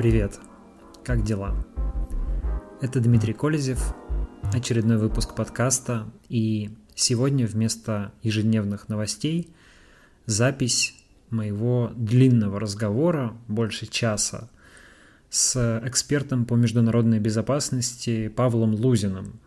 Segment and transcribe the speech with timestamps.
[0.00, 0.40] Привет,
[1.04, 1.54] как дела?
[2.80, 3.94] Это Дмитрий Колезев,
[4.50, 9.50] очередной выпуск подкаста, и сегодня вместо ежедневных новостей
[10.24, 10.94] запись
[11.28, 14.48] моего длинного разговора, больше часа,
[15.28, 19.38] с экспертом по международной безопасности Павлом Лузиным.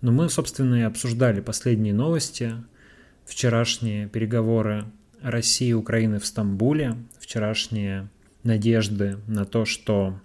[0.00, 2.54] Но мы, собственно, и обсуждали последние новости,
[3.24, 4.84] вчерашние переговоры
[5.20, 8.08] России и Украины в Стамбуле, вчерашние
[8.42, 10.20] надежды на то, что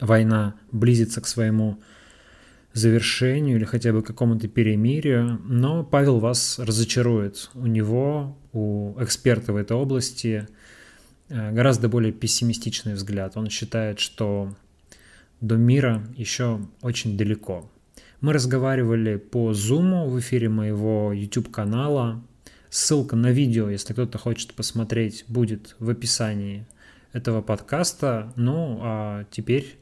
[0.00, 1.80] война близится к своему
[2.72, 7.50] завершению или хотя бы какому-то перемирию, но Павел вас разочарует.
[7.54, 10.48] У него, у эксперта в этой области
[11.28, 13.36] э, гораздо более пессимистичный взгляд.
[13.36, 14.56] Он считает, что
[15.40, 17.70] до мира еще очень далеко.
[18.20, 22.24] Мы разговаривали по Zoom в эфире моего YouTube-канала.
[22.70, 26.66] Ссылка на видео, если кто-то хочет посмотреть, будет в описании
[27.14, 28.32] этого подкаста.
[28.36, 29.78] Ну, а теперь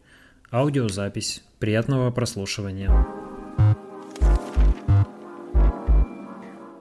[0.52, 1.42] аудиозапись.
[1.58, 2.91] Приятного прослушивания.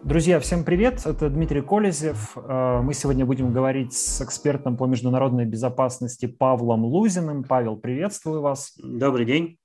[0.03, 1.05] Друзья, всем привет!
[1.05, 2.35] Это Дмитрий Колезев.
[2.35, 7.45] Э, мы сегодня будем говорить с экспертом по международной безопасности Павлом Лузиным.
[7.45, 8.73] Павел, приветствую вас.
[8.77, 9.60] Добрый день.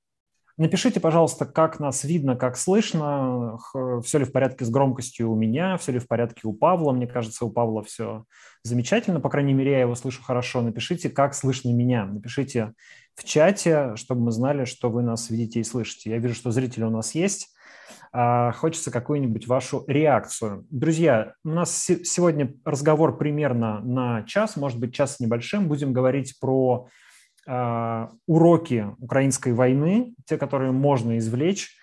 [0.59, 3.59] Напишите, пожалуйста, как нас видно, как слышно,
[4.03, 6.93] все ли в порядке с громкостью у меня, все ли в порядке у Павла.
[6.93, 8.25] Мне кажется, у Павла все
[8.63, 10.63] замечательно, по крайней мере, я его слышу хорошо.
[10.63, 12.07] Напишите, как слышно меня.
[12.07, 12.73] Напишите
[13.15, 16.09] в чате, чтобы мы знали, что вы нас видите и слышите.
[16.09, 17.51] Я вижу, что зрители у нас есть.
[18.13, 20.67] А, хочется какую-нибудь вашу реакцию.
[20.71, 25.69] Друзья, у нас сегодня разговор примерно на час, может быть, час с небольшим.
[25.69, 26.89] Будем говорить про
[27.47, 31.77] уроки украинской войны, те, которые можно извлечь,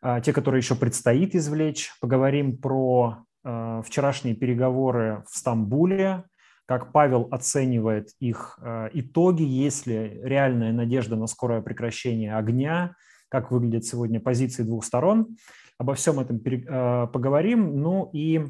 [0.00, 1.92] а, те, которые еще предстоит извлечь.
[2.00, 6.24] Поговорим про а, вчерашние переговоры в Стамбуле,
[6.66, 8.58] как Павел оценивает их
[8.92, 12.94] итоги, есть ли реальная надежда на скорое прекращение огня,
[13.30, 15.28] как выглядят сегодня позиции двух сторон.
[15.78, 17.80] Обо всем этом поговорим.
[17.80, 18.44] Ну и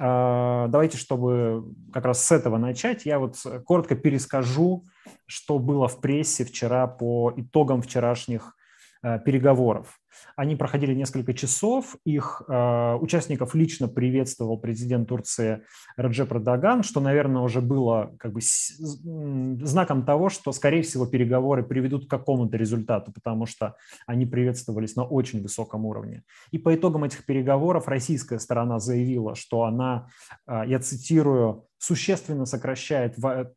[0.00, 4.84] давайте, чтобы как раз с этого начать, я вот коротко перескажу
[5.26, 8.56] что было в прессе вчера по итогам вчерашних
[9.02, 9.98] Э, переговоров.
[10.36, 15.62] Они проходили несколько часов, их э, участников лично приветствовал президент Турции
[15.96, 21.62] Раджеп Радаган, что, наверное, уже было как бы с, знаком того, что, скорее всего, переговоры
[21.62, 23.76] приведут к какому-то результату, потому что
[24.06, 26.22] они приветствовались на очень высоком уровне.
[26.50, 30.08] И по итогам этих переговоров российская сторона заявила, что она,
[30.46, 33.16] э, я цитирую, существенно сокращает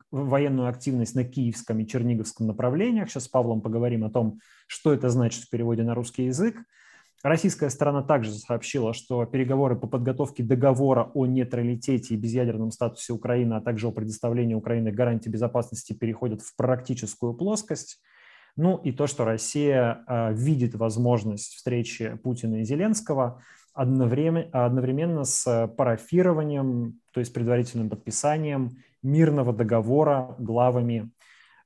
[0.09, 3.09] военную активность на киевском и черниговском направлениях.
[3.09, 6.52] Сейчас с Павлом поговорим о том, что это значит в переводе на русский язык.
[7.23, 13.53] Российская сторона также сообщила, что переговоры по подготовке договора о нейтралитете и безъядерном статусе Украины,
[13.53, 18.01] а также о предоставлении Украины гарантии безопасности переходят в практическую плоскость.
[18.57, 23.41] Ну и то, что Россия э, видит возможность встречи Путина и Зеленского
[23.73, 28.71] одновременно, одновременно с парафированием то есть предварительным подписанием
[29.01, 31.09] мирного договора главами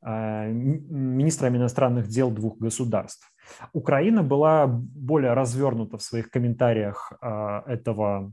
[0.05, 3.27] э, министрами иностранных дел двух государств.
[3.73, 8.31] Украина была более развернута в своих комментариях э, этого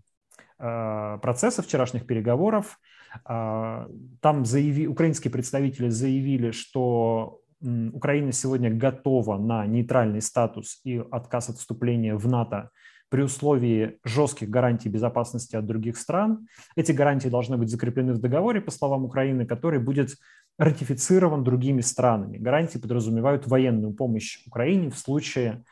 [0.58, 2.78] э, процесса вчерашних переговоров.
[3.24, 7.38] Там заяви, украинские представители заявили, что
[7.92, 12.70] Украина сегодня готова на нейтральный статус и отказ от вступления в НАТО
[13.08, 16.48] при условии жестких гарантий безопасности от других стран.
[16.74, 20.16] Эти гарантии должны быть закреплены в договоре, по словам Украины, который будет
[20.58, 22.38] ратифицирован другими странами.
[22.38, 25.64] Гарантии подразумевают военную помощь Украине в случае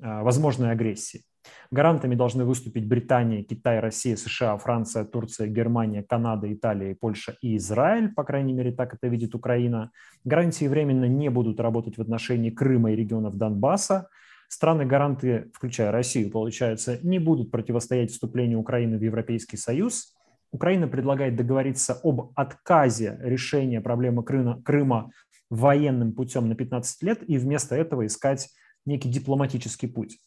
[0.00, 1.22] а, возможной агрессии.
[1.70, 8.14] Гарантами должны выступить Британия, Китай, Россия, США, Франция, Турция, Германия, Канада, Италия, Польша и Израиль,
[8.14, 9.90] по крайней мере, так это видит Украина.
[10.24, 14.08] Гарантии временно не будут работать в отношении Крыма и регионов Донбасса.
[14.48, 20.14] Страны-гаранты, включая Россию, получается, не будут противостоять вступлению Украины в Европейский Союз.
[20.54, 25.10] Украина предлагает договориться об отказе решения проблемы Крыма,
[25.50, 28.50] военным путем на 15 лет и вместо этого искать
[28.86, 30.20] некий дипломатический путь.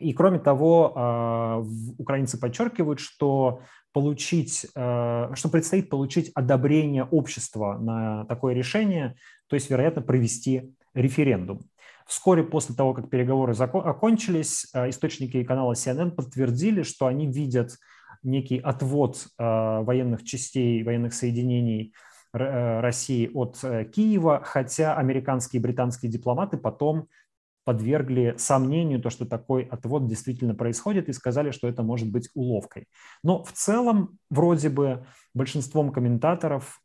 [0.00, 1.64] И кроме того, а,
[1.96, 3.60] украинцы подчеркивают, что
[3.92, 9.14] получить, а, что предстоит получить одобрение общества на такое решение,
[9.46, 11.60] то есть, вероятно, провести референдум.
[12.08, 17.78] Вскоре после того, как переговоры окончились, э, источники канала CNN подтвердили, что они видят
[18.26, 19.42] некий отвод э,
[19.82, 21.94] военных частей, военных соединений
[22.32, 23.58] э, России от
[23.92, 27.08] Киева, хотя американские и британские дипломаты потом
[27.64, 32.86] подвергли сомнению то, что такой отвод действительно происходит, и сказали, что это может быть уловкой.
[33.24, 36.80] Но в целом, вроде бы, большинством комментаторов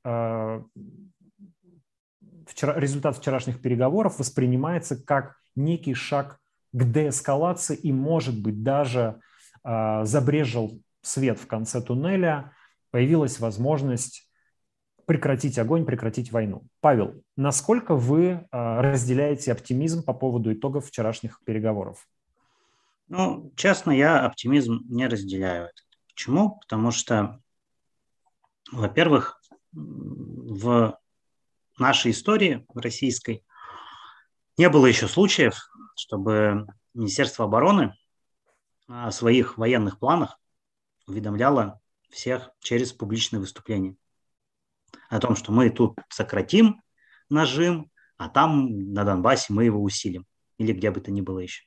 [2.51, 6.39] вчера, результат вчерашних переговоров воспринимается как некий шаг
[6.73, 9.19] к деэскалации и, может быть, даже
[9.63, 12.53] э, забрежил свет в конце туннеля,
[12.91, 14.29] появилась возможность
[15.05, 16.63] прекратить огонь, прекратить войну.
[16.79, 22.07] Павел, насколько вы э, разделяете оптимизм по поводу итогов вчерашних переговоров?
[23.07, 25.69] Ну, честно, я оптимизм не разделяю.
[26.07, 26.59] Почему?
[26.61, 27.41] Потому что,
[28.71, 29.41] во-первых,
[29.73, 30.97] в
[31.77, 33.43] нашей истории российской
[34.57, 35.57] не было еще случаев,
[35.95, 37.95] чтобы Министерство обороны
[38.87, 40.40] о своих военных планах
[41.07, 43.95] уведомляло всех через публичные выступления.
[45.09, 46.81] О том, что мы тут сократим
[47.29, 50.25] нажим, а там на Донбассе мы его усилим.
[50.57, 51.63] Или где бы то ни было еще.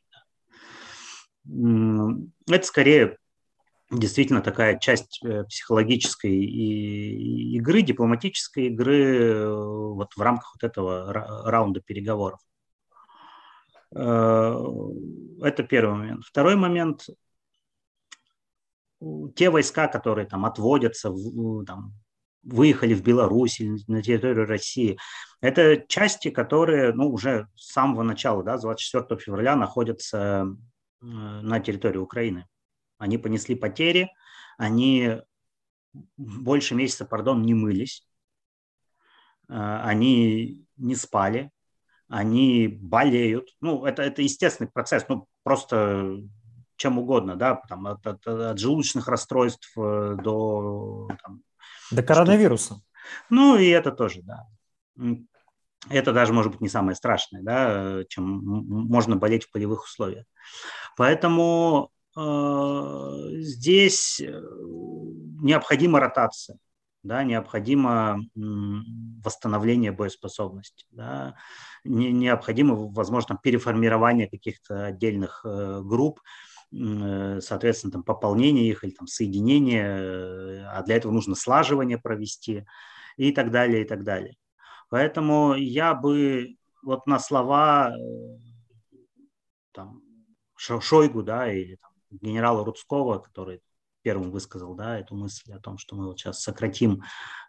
[1.46, 3.19] Это скорее
[3.90, 11.81] действительно такая часть э, психологической игры, дипломатической игры э, вот в рамках вот этого раунда
[11.81, 12.40] переговоров.
[13.94, 14.56] Э,
[15.42, 16.25] это первый момент.
[16.25, 17.06] Второй момент.
[19.37, 21.12] Те войска, которые там отводятся,
[21.67, 21.95] там,
[22.43, 24.99] выехали в Беларусь или на территорию России,
[25.41, 30.47] это части, которые ну, уже с самого начала, да, с 24 февраля находятся
[31.01, 32.47] на территории Украины.
[32.99, 34.11] Они понесли потери,
[34.56, 35.21] они
[36.17, 38.06] больше месяца, пардон, не мылись,
[39.49, 41.51] а, они не спали,
[42.09, 43.51] они болеют.
[43.61, 46.19] Ну, это, это естественный процесс, ну, просто
[46.84, 51.08] чем угодно, да, там, от, от, от желудочных расстройств э, до...
[51.22, 51.40] Там,
[51.90, 52.82] до коронавируса.
[53.31, 54.46] Ну, и это тоже, да.
[55.88, 60.26] Это даже может быть не самое страшное, да, чем можно болеть в полевых условиях.
[60.98, 62.20] Поэтому э,
[63.40, 64.42] здесь э,
[65.40, 66.58] необходима ротация,
[67.02, 71.34] да, необходимо восстановление боеспособности, да,
[71.84, 76.54] не, необходимо, возможно, переформирование каких-то отдельных э, групп, э,
[77.41, 82.67] соответственно, там, пополнение их или там, соединение, э, а для этого нужно слаживание провести
[83.17, 84.37] и так далее, и так далее.
[84.88, 88.38] Поэтому я бы вот на слова э,
[89.73, 90.03] там,
[90.56, 93.61] Шойгу, да, или там, генерала Рудского, который
[94.05, 97.03] первым высказал, да, эту мысль о том, что мы вот сейчас сократим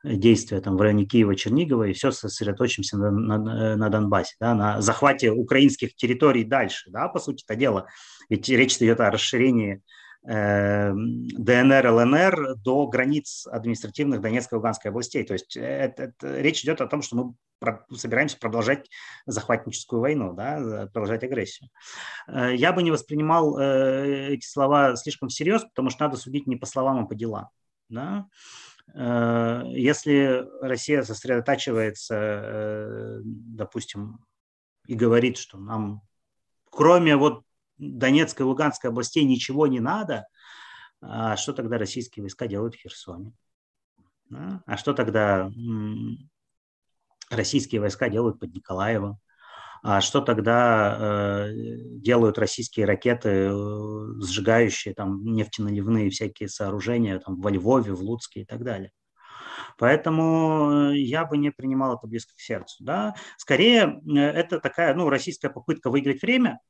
[0.04, 4.56] э, действия там в районе Киева, Чернигова и все сосредоточимся на, на, на Донбассе, да,
[4.56, 7.88] на захвате украинских территорий дальше, да, по сути это дело.
[8.30, 9.84] Ведь речь идет о расширении
[10.26, 15.24] ДНР, ЛНР до границ административных Донецкой и Луганской областей.
[15.24, 18.90] То есть это, это, речь идет о том, что мы про, собираемся продолжать
[19.28, 21.70] захватническую войну, да, продолжать агрессию.
[22.28, 26.56] Э, я бы не воспринимал э, эти слова слишком всерьез, потому что надо судить не
[26.56, 27.50] по словам, а по делам.
[27.90, 28.26] Да?
[28.94, 34.26] Э, если Россия сосредотачивается, допустим,
[34.88, 36.02] и говорит, что нам
[36.76, 37.45] кроме вот
[37.78, 40.28] Донецкой и Луганской областей ничего не надо,
[41.02, 43.34] а что тогда российские войска делают в Херсоне?
[44.32, 45.52] А что тогда
[47.30, 49.18] российские войска делают под Николаевым?
[49.84, 51.52] А что тогда э,
[52.00, 58.46] делают российские ракеты, э, сжигающие там нефтеналивные всякие сооружения там, во Львове, в Луцке и
[58.46, 58.92] так далее?
[59.78, 62.84] Поэтому э, я бы не принимал это близко к сердцу.
[62.84, 63.14] Да?
[63.38, 66.60] Скорее, э, это такая ну, российская попытка выиграть время–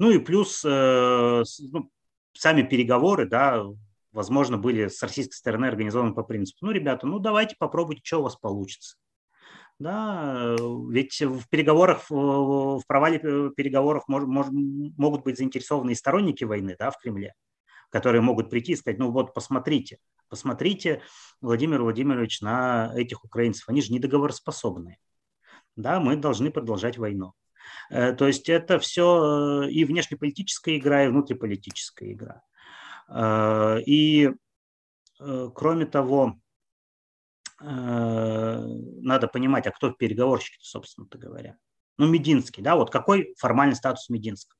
[0.00, 1.90] ну и плюс э, ну,
[2.32, 3.62] сами переговоры, да,
[4.12, 8.22] возможно, были с российской стороны организованы по принципу, ну, ребята, ну, давайте попробуйте, что у
[8.22, 8.96] вас получится.
[9.78, 10.56] Да,
[10.88, 13.18] ведь в переговорах, в провале
[13.54, 17.34] переговоров мож, мож, могут быть заинтересованы и сторонники войны да, в Кремле,
[17.90, 19.98] которые могут прийти и сказать, ну вот посмотрите,
[20.30, 21.02] посмотрите,
[21.42, 24.96] Владимир Владимирович, на этих украинцев, они же недоговороспособные.
[25.76, 27.34] Да, мы должны продолжать войну.
[27.90, 32.42] Э, то есть это все э, и внешнеполитическая игра, и внутриполитическая игра.
[33.08, 34.30] Э, и
[35.54, 36.40] кроме того,
[37.60, 41.58] надо понимать, а кто переговорщики, собственно-то говоря.
[41.98, 44.56] Ну, Мединский, да, вот какой формальный статус Мединского?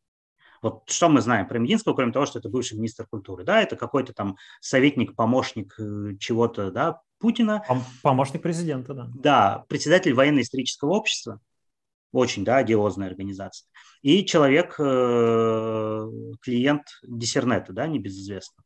[0.60, 3.76] Вот что мы знаем про Мединского, кроме того, что это бывший министр культуры, да, это
[3.76, 5.74] какой-то там советник, помощник
[6.18, 7.64] чего-то, да, Путина.
[8.02, 9.08] Помощник президента, да.
[9.14, 11.40] Да, председатель военно-исторического общества,
[12.12, 13.68] очень, да, одиозная организация.
[14.02, 16.06] И человек, э,
[16.40, 18.64] клиент Диссернета, да, небезызвестно.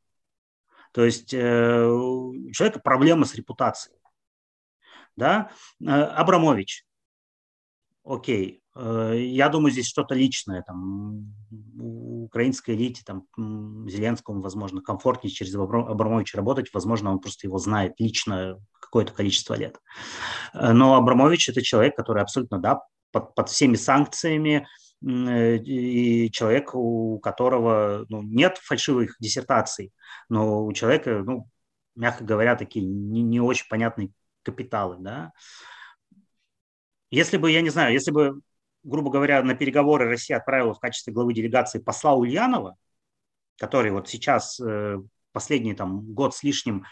[0.93, 3.99] То есть э, у человека проблема с репутацией.
[5.17, 5.51] Да?
[5.81, 6.85] Э, Абрамович.
[8.05, 8.61] Окей.
[8.77, 10.63] Я думаю, здесь что-то личное.
[10.63, 11.33] Там,
[12.25, 13.25] украинской элите, там,
[13.89, 16.75] Зеленскому, возможно, комфортнее через Абрамовича работать.
[16.75, 19.79] Возможно, он просто его знает лично какое-то количество лет.
[20.53, 22.81] Но Абрамович– это человек, который абсолютно, да,
[23.15, 24.67] под, под всеми санкциями,
[25.01, 29.93] и человек, у которого ну, нет фальшивых диссертаций,
[30.29, 31.49] но у человека, ну,
[31.95, 34.11] мягко говоря, такие не, не очень понятные
[34.43, 35.33] капиталы, да.
[37.11, 38.41] Если бы, я не знаю, если бы,
[38.83, 42.77] грубо говоря, на переговоры Россия отправила в качестве главы делегации посла Ульянова,
[43.59, 44.97] который вот сейчас э,
[45.31, 46.87] последний там год с лишним э,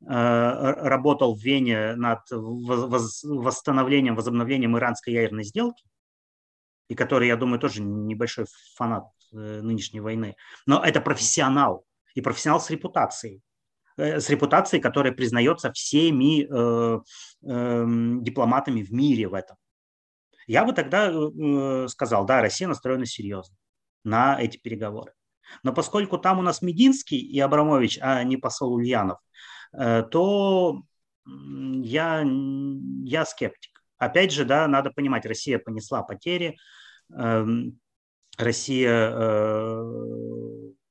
[0.00, 5.84] работал в Вене над восстановлением, возобновлением иранской ядерной сделки,
[6.88, 10.36] и который, я думаю, тоже небольшой фанат э, нынешней войны.
[10.66, 13.42] Но это профессионал, и профессионал с репутацией
[13.98, 17.00] с репутацией, которая признается всеми э,
[17.42, 17.84] э,
[18.22, 19.56] дипломатами в мире в этом.
[20.46, 23.56] Я бы тогда э, сказал, да, Россия настроена серьезно
[24.04, 25.12] на эти переговоры.
[25.62, 29.22] Но поскольку там у нас Мединский и Абрамович, а не посол Ульянов, э,
[29.72, 30.82] то
[31.26, 33.82] я, я скептик.
[33.98, 36.56] Опять же, да, надо понимать, Россия понесла потери,
[37.12, 37.78] эм,
[38.38, 39.82] Россия э,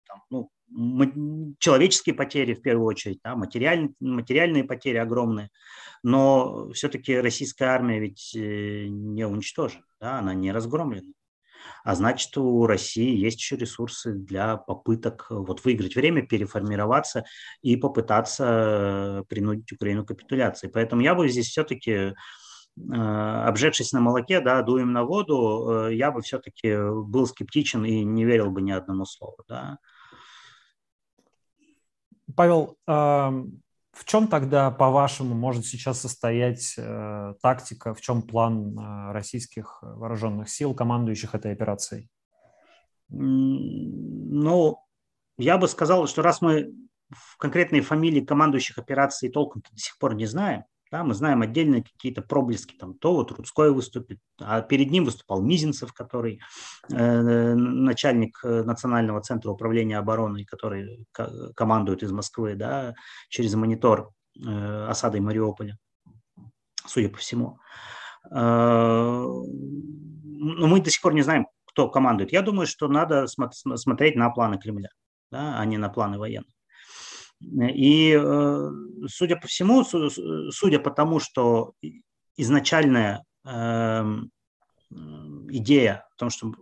[0.05, 5.49] там, ну, человеческие потери в первую очередь, да, материаль, материальные потери огромные,
[6.03, 11.13] но все-таки российская армия ведь э, не уничтожена, да, она не разгромлена.
[11.87, 17.23] А значит, у России есть еще ресурсы для попыток вот, выиграть время, переформироваться
[17.61, 20.67] и попытаться принудить Украину к капитуляции.
[20.67, 22.13] Поэтому я бы здесь все-таки э,
[22.75, 28.25] обжегшись на молоке, да, дуем на воду, э, я бы все-таки был скептичен и не
[28.25, 29.37] верил бы ни одному слову.
[29.47, 29.77] Да.
[32.35, 32.75] Павел,
[33.97, 40.49] в чем тогда, по-вашему, может сейчас состоять э, тактика, в чем план э, российских вооруженных
[40.49, 42.07] сил, командующих этой операцией?
[43.09, 44.77] Ну,
[45.37, 46.73] я бы сказал, что раз мы
[47.09, 51.83] в конкретной фамилии командующих операцией толком до сих пор не знаем, да, мы знаем отдельные
[51.83, 56.39] какие-то проблески, там, то вот Рудской выступит, а перед ним выступал Мизинцев, который
[56.91, 61.05] э, начальник э, Национального центра управления обороной, который
[61.55, 62.93] командует из Москвы да,
[63.29, 65.77] через монитор э, осадой Мариуполя,
[66.85, 67.59] судя по всему.
[68.31, 69.23] Э,
[70.39, 72.31] но мы до сих пор не знаем, кто командует.
[72.31, 74.89] Я думаю, что надо см- смотреть на планы Кремля,
[75.31, 76.56] да, а не на планы военных.
[77.41, 78.71] И, э,
[79.07, 79.83] судя по всему,
[80.51, 81.73] судя по тому, что
[82.35, 84.31] изначальная эм,
[84.89, 86.57] идея о том, чтобы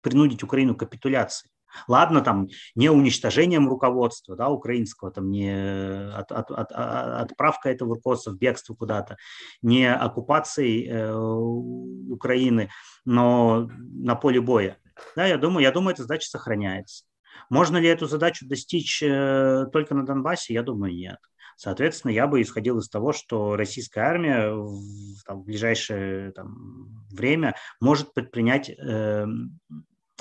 [0.00, 1.52] принудить Украину к капитуляции,
[1.88, 8.32] Ладно, там не уничтожением руководства да, украинского, там не от, от, от, отправка этого руководства
[8.32, 9.16] в бегство куда-то,
[9.62, 12.70] не оккупацией э, Украины,
[13.04, 14.76] но на поле боя.
[15.16, 17.04] Да, я думаю, я думаю, эта задача сохраняется.
[17.50, 20.54] Можно ли эту задачу достичь э, только на Донбассе?
[20.54, 21.18] Я думаю, нет.
[21.56, 27.54] Соответственно, я бы исходил из того, что российская армия в, там, в ближайшее там, время
[27.80, 29.26] может предпринять э,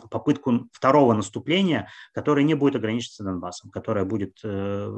[0.10, 4.92] попытку второго наступления, которое не будет ограничиться Донбассом, которое будет э,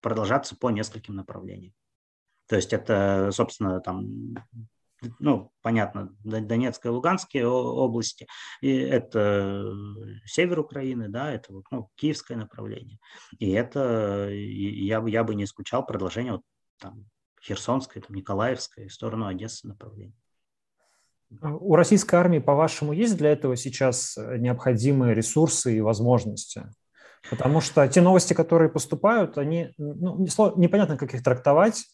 [0.00, 1.72] продолжаться по нескольким направлениям.
[2.48, 4.34] То есть это, собственно, там
[5.18, 8.26] ну, понятно, Донецкая и Луганская области,
[8.60, 9.64] и это
[10.24, 12.98] север Украины, да, это вот, ну, киевское направление.
[13.38, 16.42] И это, я, я бы не исключал продолжение вот,
[16.78, 17.06] там,
[17.42, 20.14] Херсонской, там, Николаевской, в сторону Одессы направления.
[21.40, 26.70] У российской армии, по-вашему, есть для этого сейчас необходимые ресурсы и возможности?
[27.30, 31.84] Потому что те новости, которые поступают, они ну, непонятно, как их трактовать.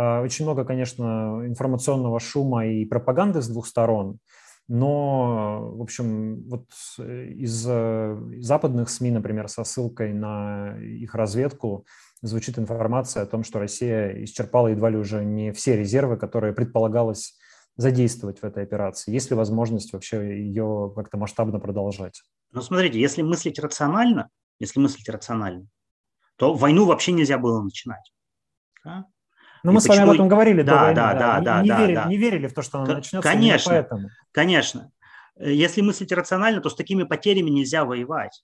[0.00, 4.20] А, очень много, конечно, информационного шума и пропаганды с двух сторон,
[4.68, 6.66] но, в общем, вот
[6.98, 7.62] из
[8.44, 11.84] западных СМИ, например, со ссылкой на их разведку,
[12.22, 17.36] звучит информация о том, что Россия исчерпала едва ли уже не все резервы, которые предполагалось
[17.76, 19.10] задействовать в этой операции.
[19.10, 22.22] Есть ли возможность вообще ее как-то масштабно продолжать?
[22.52, 24.28] Ну, смотрите, если мыслить рационально,
[24.60, 25.66] если мыслить рационально,
[26.36, 28.12] то войну вообще нельзя было начинать.
[28.84, 29.06] Да?
[29.62, 30.94] Ну, мы с вами об этом говорили да, до войны.
[30.94, 31.62] Да, да, да.
[31.62, 32.04] Не, да, верили, да.
[32.04, 34.10] не верили в то, что она начнется конечно, поэтому.
[34.32, 34.92] Конечно.
[35.36, 38.42] Э, если мыслить рационально, то с такими потерями нельзя воевать.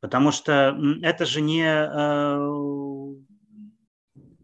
[0.00, 2.36] Потому что это же не, э,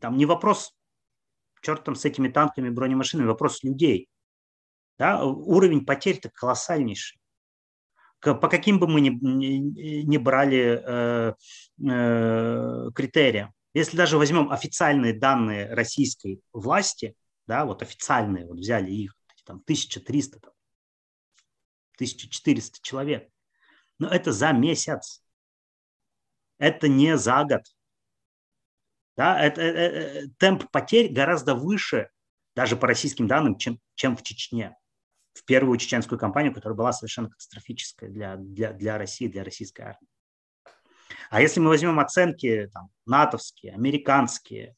[0.01, 0.75] там, не вопрос,
[1.61, 4.09] черт там с этими танками, бронемашинами, вопрос людей.
[4.99, 5.25] Да?
[5.25, 7.23] Уровень потерь-то колоссальнейший
[8.23, 11.35] по каким бы мы ни, ни, ни брали э,
[11.85, 13.53] э, критериям.
[13.75, 19.14] Если даже возьмем официальные данные российской власти, да, вот официальные, вот взяли их,
[19.45, 20.52] там 1300, там,
[21.97, 23.29] 1400 человек,
[23.99, 25.23] но это за месяц,
[26.59, 27.62] это не за год.
[29.17, 32.11] Да, это, это, э, темп потерь гораздо выше,
[32.55, 34.76] даже по российским данным, чем, чем в Чечне,
[35.33, 40.12] в первую чеченскую кампанию, которая была совершенно катастрофическая для, для, для России, для российской армии.
[41.33, 44.77] А если мы возьмем оценки там, натовские, американские,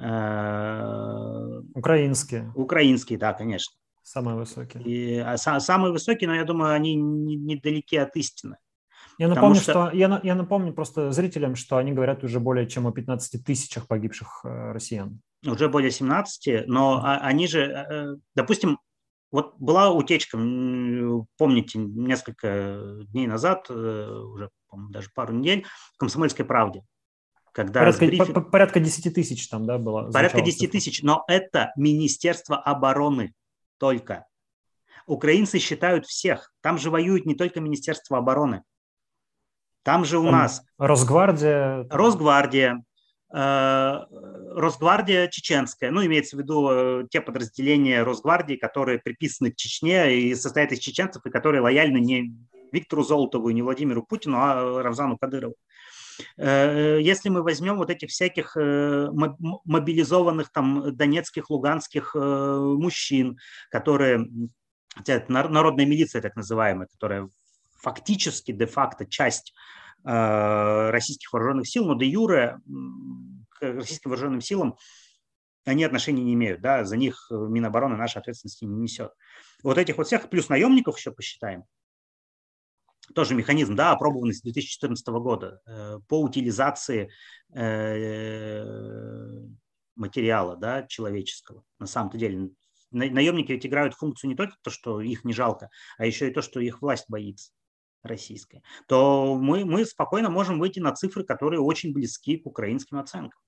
[0.00, 6.94] э, украинские, украинские, да, конечно, самые высокие, и, а, самые высокие, но я думаю, они
[6.94, 8.56] недалеки не от истины.
[9.18, 9.72] Я напомню, что...
[9.72, 13.88] что я, я напомню просто зрителям, что они говорят уже более чем о 15 тысячах
[13.88, 15.20] погибших э, россиян.
[15.44, 18.78] Уже более 17, но они же, э, допустим,
[19.32, 20.36] вот была утечка,
[21.36, 24.50] помните, несколько дней назад, уже
[24.90, 26.82] даже пару недель, в «Комсомольской правде»,
[27.52, 28.50] когда порядка, брифинг...
[28.50, 30.10] порядка 10 тысяч там, да, было?
[30.10, 33.34] Порядка 10 тысяч, но это Министерство обороны
[33.78, 34.26] только.
[35.06, 36.52] Украинцы считают всех.
[36.60, 38.62] Там же воюет не только Министерство обороны.
[39.82, 40.62] Там же у Там нас...
[40.78, 41.86] Росгвардия.
[41.90, 42.84] Росгвардия,
[43.32, 43.98] э,
[44.54, 50.34] Росгвардия чеченская, ну, имеется в виду э, те подразделения Росгвардии, которые приписаны к Чечне и
[50.34, 52.36] состоят из чеченцев, и которые лояльны не
[52.72, 55.54] Виктору Золотову, не Владимиру Путину, а Равзану Кадырову.
[56.36, 63.38] Э, если мы возьмем вот этих всяких мобилизованных там донецких, луганских мужчин,
[63.70, 64.26] которые
[65.28, 67.28] народная милиция так называемая, которая
[67.80, 69.54] фактически, де-факто часть
[70.04, 72.58] э, российских вооруженных сил, но де юре
[73.50, 74.76] к российским вооруженным силам
[75.64, 79.12] они отношения не имеют, да, за них Минобороны нашей ответственности не несет.
[79.62, 81.64] Вот этих вот всех, плюс наемников еще посчитаем,
[83.14, 87.10] тоже механизм, да, опробованный с 2014 года э, по утилизации
[87.54, 88.64] э,
[89.96, 91.64] материала, да, человеческого.
[91.78, 92.50] На самом-то деле
[92.90, 96.42] наемники ведь играют функцию не только то, что их не жалко, а еще и то,
[96.42, 97.52] что их власть боится
[98.02, 103.38] российская, то мы, мы спокойно можем выйти на цифры, которые очень близки к украинским оценкам.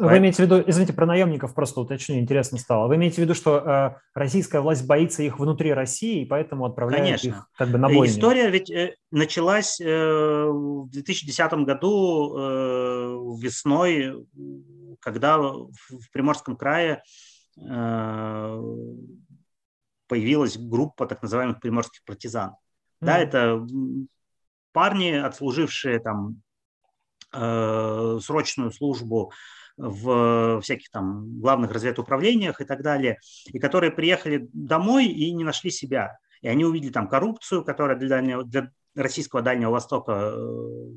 [0.00, 2.88] Вы имеете в виду, извините, про наемников просто уточню, интересно стало.
[2.88, 7.04] Вы имеете в виду, что э, российская власть боится их внутри России, и поэтому отправляет
[7.04, 7.28] Конечно.
[7.28, 8.06] их как бы на бойню?
[8.06, 14.26] История ведь э, началась э, в 2010 году э, весной,
[15.00, 17.02] когда в, в Приморском крае
[17.58, 18.62] э,
[20.08, 22.50] появилась группа так называемых приморских партизан.
[22.50, 22.54] Mm.
[23.00, 23.66] Да, это
[24.72, 26.40] парни, отслужившие там
[27.32, 29.32] э, срочную службу
[29.76, 35.70] в всяких там главных разведуправлениях и так далее, и которые приехали домой и не нашли
[35.70, 36.18] себя.
[36.42, 40.88] И они увидели там коррупцию, которая для, дальнего, для российского Дальнего Востока э,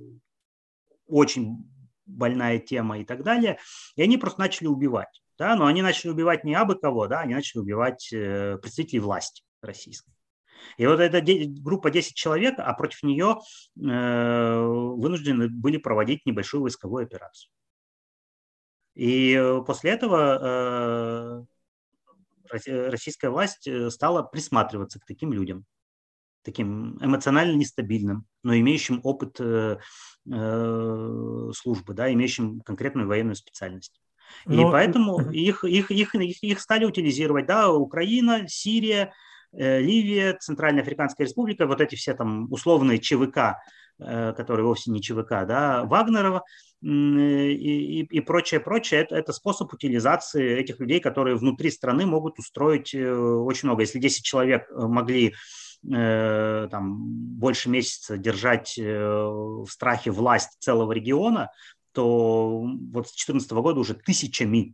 [1.08, 1.70] очень
[2.06, 3.60] больная тема и так далее.
[3.96, 5.22] И они просто начали убивать.
[5.38, 5.56] Да?
[5.56, 7.22] Но они начали убивать не абы кого, да?
[7.22, 10.14] они начали убивать э, представителей власти российской.
[10.78, 11.22] И вот эта
[11.62, 13.40] группа 10 человек, а против нее
[13.78, 17.50] э, вынуждены были проводить небольшую войсковую операцию.
[19.00, 21.46] И э, после этого
[22.52, 25.66] э, российская власть стала присматриваться к таким людям,
[26.44, 29.38] таким эмоционально нестабильным, но имеющим опыт
[31.56, 34.02] службы, да, имеющим конкретную военную специальность.
[34.46, 34.68] Но...
[34.68, 39.14] И поэтому их, их, их, их, их стали утилизировать, да, Украина, Сирия,
[39.52, 43.58] Э, Ливия, Центральная Африканская Республика, вот эти все там условные ЧВК,
[44.00, 46.44] э, которые вовсе не ЧВК, да, Вагнерова
[46.82, 52.40] и, и, и прочее, прочее, это, это способ утилизации этих людей, которые внутри страны могут
[52.40, 53.82] устроить э, очень много.
[53.82, 55.34] Если 10 человек могли
[55.82, 56.98] там,
[57.40, 61.52] больше месяца держать в страхе власть целого региона,
[61.94, 64.74] то вот с 2014 года уже тысячами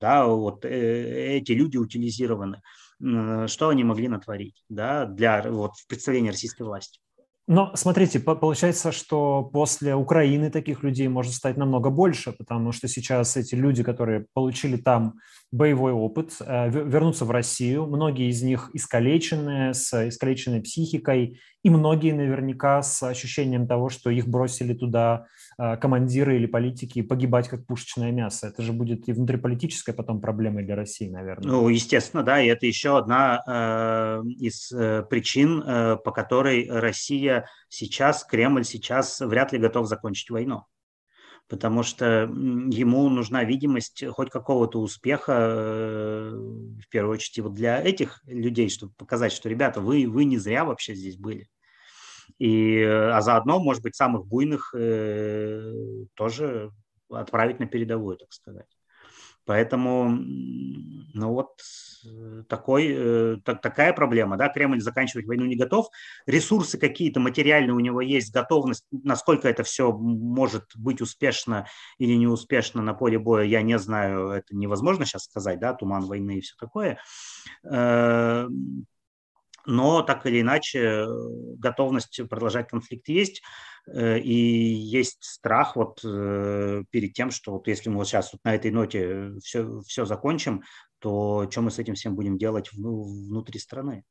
[0.00, 2.62] да, вот эти люди утилизированы
[3.00, 7.00] что они могли натворить да, для вот, представления российской власти.
[7.52, 13.36] Но смотрите, получается, что после Украины таких людей может стать намного больше, потому что сейчас
[13.36, 15.14] эти люди, которые получили там
[15.52, 17.86] боевой опыт, э, вернутся в Россию.
[17.86, 24.28] Многие из них искалеченные, с искалеченной психикой, и многие наверняка с ощущением того, что их
[24.28, 25.26] бросили туда
[25.58, 28.46] э, командиры или политики погибать как пушечное мясо.
[28.46, 31.50] Это же будет и внутриполитическая потом проблема для России, наверное.
[31.50, 37.46] Ну, естественно, да, и это еще одна э, из э, причин, э, по которой Россия
[37.68, 40.62] сейчас, Кремль сейчас вряд ли готов закончить войну
[41.50, 48.22] потому что ему нужна видимость хоть какого-то успеха, э, в первую очередь, вот для этих
[48.24, 51.48] людей, чтобы показать, что, ребята, вы, вы не зря вообще здесь были.
[52.38, 55.74] И, э, а заодно, может быть, самых буйных э,
[56.14, 56.70] тоже
[57.10, 58.68] отправить на передовую, так сказать.
[59.50, 60.10] Поэтому
[61.12, 61.60] ну вот
[62.48, 65.88] такой, э, так, такая проблема, да, Кремль заканчивать войну не готов,
[66.24, 71.66] ресурсы какие-то материальные у него есть, готовность, насколько это все может быть успешно
[71.98, 76.38] или неуспешно на поле боя, я не знаю, это невозможно сейчас сказать, да, туман войны
[76.38, 77.00] и все такое,
[77.64, 78.48] э,
[79.66, 81.06] но так или иначе
[81.58, 83.42] готовность продолжать конфликт есть,
[83.86, 88.54] э, и есть страх вот перед тем, что вот если мы вот сейчас вот на
[88.54, 90.62] этой ноте все, все закончим,
[90.98, 94.04] то что мы с этим всем будем делать внутри страны?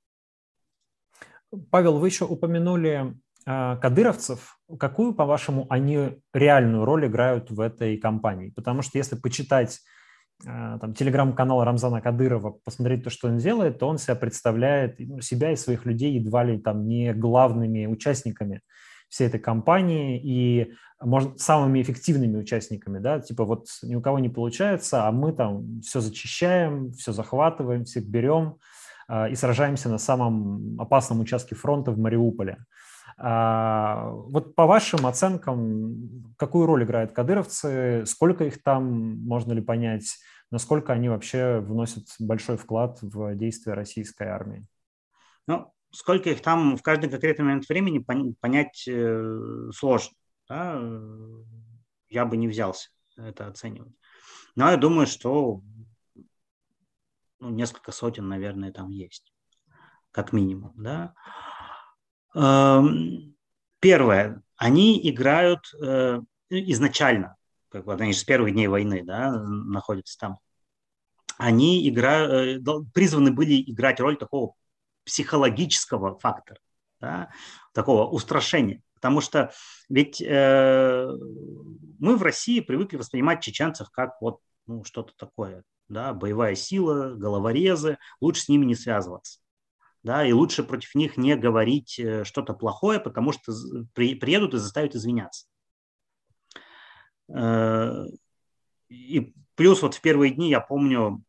[1.72, 4.60] Павел, вы еще упомянули э, кадыровцев.
[4.80, 8.52] Какую, по-вашему, они реальную роль играют в этой кампании?
[8.52, 9.99] Потому что если почитать э,
[10.44, 15.52] там, телеграм-канал Рамзана Кадырова, посмотреть то, что он делает, то он себя представляет, ну, себя
[15.52, 18.62] и своих людей едва ли там не главными участниками
[19.10, 24.30] всей этой кампании и может, самыми эффективными участниками, да, типа вот ни у кого не
[24.30, 28.58] получается, а мы там все зачищаем, все захватываем, всех берем
[29.08, 32.66] э, и сражаемся на самом опасном участке фронта в Мариуполе.
[33.22, 40.18] А, вот по вашим оценкам, какую роль играют кадыровцы, сколько их там, можно ли понять,
[40.52, 44.66] насколько они вообще вносят большой вклад в действия российской армии?
[45.48, 48.06] Ну, сколько их там в каждый конкретный момент времени
[48.40, 50.16] понять э, сложно.
[50.48, 50.82] Да?
[52.08, 53.94] Я бы не взялся это оценивать.
[54.56, 55.62] Но я думаю, что
[57.40, 59.34] ну, несколько сотен, наверное, там есть,
[60.12, 60.74] как минимум.
[60.78, 61.14] Да?
[62.36, 63.36] Эм,
[63.80, 67.38] первое, они играют э, изначально,
[67.70, 70.40] как бы они же с первых дней войны да, находятся там,
[71.38, 74.54] они играют, э, призваны были играть роль такого
[75.06, 76.60] психологического фактора,
[77.00, 77.30] да,
[77.74, 78.82] такого устрашения.
[78.94, 79.54] Потому что
[79.88, 81.08] ведь э,
[82.00, 87.98] мы в России привыкли воспринимать чеченцев как вот ну, что-то такое, да, боевая сила, головорезы,
[88.20, 89.40] лучше с ними не связываться.
[90.02, 93.54] Да, и лучше против них не говорить э, что-то плохое, потому что
[93.94, 95.46] при, приедут и заставят извиняться.
[97.28, 98.06] Э,
[98.88, 101.22] и плюс вот в первые дни я помню,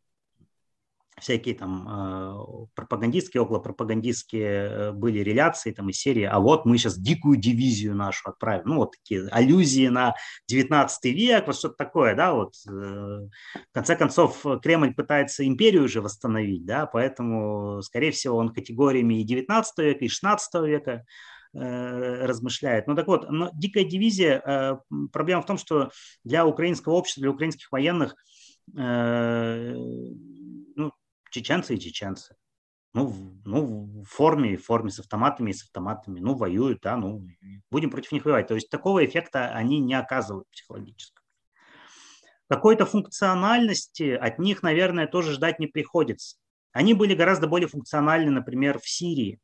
[1.20, 6.98] всякие там э, пропагандистские, околопропагандистские э, были реляции там из серии, а вот мы сейчас
[6.98, 8.62] дикую дивизию нашу отправим.
[8.66, 10.14] Ну, вот такие аллюзии на
[10.48, 12.54] 19 век, вот что-то такое, да, вот.
[12.68, 19.20] Э, в конце концов, Кремль пытается империю уже восстановить, да, поэтому, скорее всего, он категориями
[19.20, 21.04] и 19 века, и 16 века
[21.52, 22.86] размышляет.
[22.86, 24.80] Ну так вот, но дикая дивизия,
[25.12, 25.90] проблема в том, что
[26.22, 28.14] для украинского общества, для украинских военных
[31.30, 32.36] чеченцы и чеченцы.
[32.92, 33.14] Ну,
[33.44, 36.18] ну, в форме, в форме с автоматами и с автоматами.
[36.20, 37.26] Ну, воюют, да, ну,
[37.70, 38.48] будем против них воевать.
[38.48, 41.24] То есть такого эффекта они не оказывают психологического.
[42.48, 46.36] Какой-то функциональности от них, наверное, тоже ждать не приходится.
[46.72, 49.38] Они были гораздо более функциональны, например, в Сирии.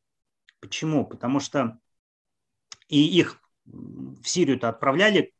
[0.59, 1.05] Почему?
[1.05, 1.79] Потому что
[2.89, 5.33] и их в Сирию-то отправляли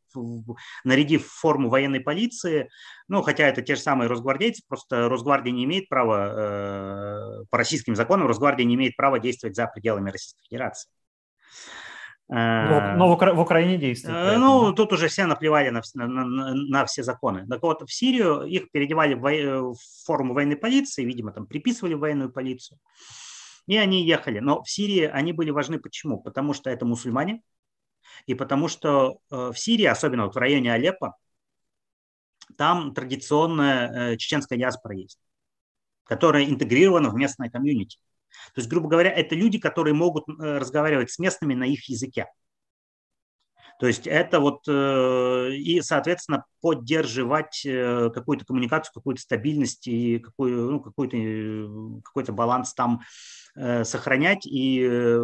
[0.84, 2.68] нарядив форму военной полиции,
[3.08, 7.96] ну, хотя это те же самые росгвардейцы, просто Росгвардия не имеет права, э, по российским
[7.96, 10.90] законам, Росгвардия не имеет права действовать за пределами Российской Федерации.
[12.30, 14.14] Но, но в, Укра- в Украине действует.
[14.14, 17.46] Э, ну, тут уже все наплевали на, на, на, на все законы.
[17.48, 22.00] Так вот, в Сирию их переодевали в, в форму военной полиции, видимо, там приписывали в
[22.00, 22.78] военную полицию,
[23.66, 24.40] и они ехали.
[24.40, 26.20] Но в Сирии они были важны почему?
[26.20, 27.40] Потому что это мусульмане,
[28.26, 31.16] и потому что э, в Сирии, особенно вот в районе Алеппо,
[32.56, 35.18] там традиционная э, чеченская диаспора есть,
[36.04, 37.98] которая интегрирована в местное комьюнити.
[38.54, 42.26] То есть, грубо говоря, это люди, которые могут э, разговаривать с местными на их языке.
[43.78, 52.02] То есть это вот и, соответственно, поддерживать какую-то коммуникацию, какую-то стабильность и какой, ну, какой-то,
[52.02, 53.02] какой-то баланс там
[53.60, 55.20] Э, сохранять и э,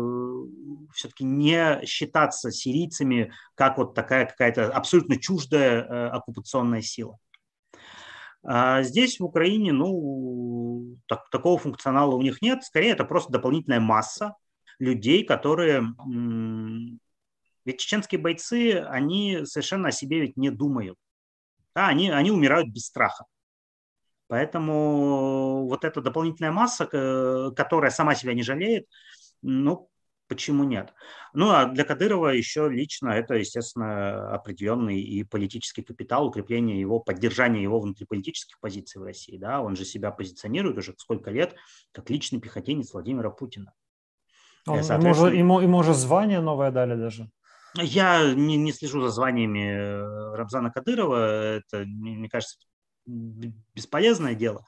[0.93, 7.17] все-таки не считаться сирийцами как вот такая какая-то абсолютно чуждая э, оккупационная сила.
[8.43, 12.65] А здесь в Украине, ну, так, такого функционала у них нет.
[12.65, 14.35] Скорее, это просто дополнительная масса
[14.81, 15.85] людей, которые...
[17.65, 20.99] Ведь чеченские бойцы, они совершенно о себе ведь не думают.
[21.75, 23.25] Да, они, они умирают без страха.
[24.29, 28.87] Поэтому вот эта дополнительная масса, которая сама себя не жалеет,
[29.43, 29.89] ну,
[30.29, 30.95] почему нет?
[31.35, 37.63] Ну, а для Кадырова еще лично это, естественно, определенный и политический капитал, укрепление его, поддержание
[37.63, 39.37] его внутриполитических позиций в России.
[39.37, 39.61] Да?
[39.61, 41.55] Он же себя позиционирует уже сколько лет
[41.93, 43.73] как личный пехотинец Владимира Путина.
[44.67, 47.31] Он, ему, же, ему, ему же звание новое дали даже.
[47.77, 51.57] Я не, не слежу за званиями э, Рамзана Кадырова.
[51.57, 52.59] Это, мне кажется,
[53.07, 54.65] бесполезное дело.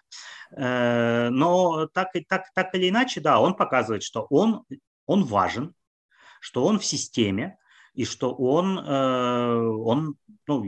[0.50, 4.64] Но так, так, так или иначе, да, он показывает, что он,
[5.06, 5.74] он важен,
[6.40, 7.58] что он в системе,
[7.94, 10.16] и что он, он
[10.46, 10.64] ну,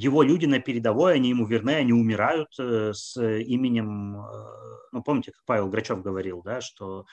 [0.00, 4.22] его люди на передовой, они ему верны, они умирают э, с именем, э,
[4.92, 7.04] ну, помните, как Павел Грачев говорил, да, что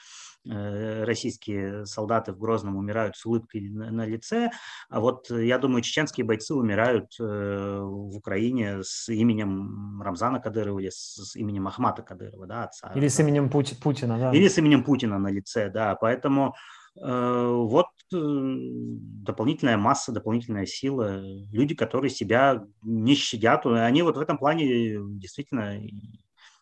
[0.46, 4.52] э, российские солдаты в Грозном умирают с улыбкой на, лице,
[4.90, 11.36] а вот я думаю, чеченские бойцы умирают в Украине с именем Рамзана Кадырова или с,
[11.36, 12.94] именем Ахмата Кадырова, да, отца.
[12.96, 14.32] Или с именем Путина, да.
[14.32, 16.56] Или с именем Путина на лице, да, поэтому
[17.00, 21.20] вот дополнительная масса, дополнительная сила,
[21.52, 25.80] люди, которые себя не щадят, они вот в этом плане действительно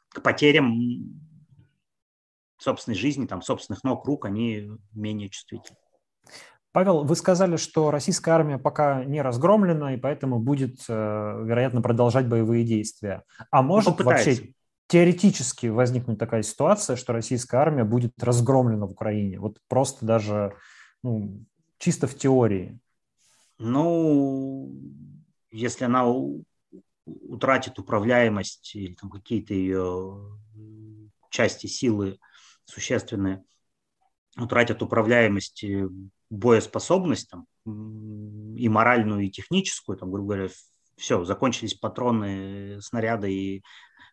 [0.10, 0.76] к потерям
[2.58, 5.78] собственной жизни, там, собственных ног, рук, они менее чувствительны.
[6.72, 12.28] Павел, вы сказали, что российская армия пока не разгромлена, и поэтому будет, э, вероятно, продолжать
[12.28, 13.24] боевые действия.
[13.50, 14.54] А может ну, вообще
[14.88, 19.40] теоретически возникнуть такая ситуация, что российская армия будет разгромлена в Украине?
[19.40, 20.56] Вот просто даже
[21.04, 21.46] ну,
[21.78, 22.80] чисто в теории?
[23.58, 24.72] Ну,
[25.52, 26.06] если она
[27.06, 30.40] утратит управляемость или там какие-то ее
[31.30, 32.20] части силы
[32.66, 33.44] существенные,
[34.38, 35.64] утратят управляемость,
[36.30, 37.46] боеспособность там,
[38.58, 40.50] и моральную, и техническую, там, грубо говоря,
[40.98, 43.64] все, закончились патроны, снаряды и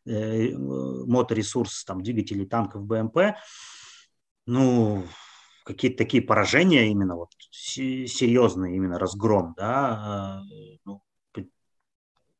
[0.04, 3.36] моторесурс, там, двигателей танков, БМП,
[4.46, 5.04] ну,
[5.64, 10.42] какие-то такие поражения, именно вот серьезные, именно разгром, да, а,
[10.84, 11.02] ну,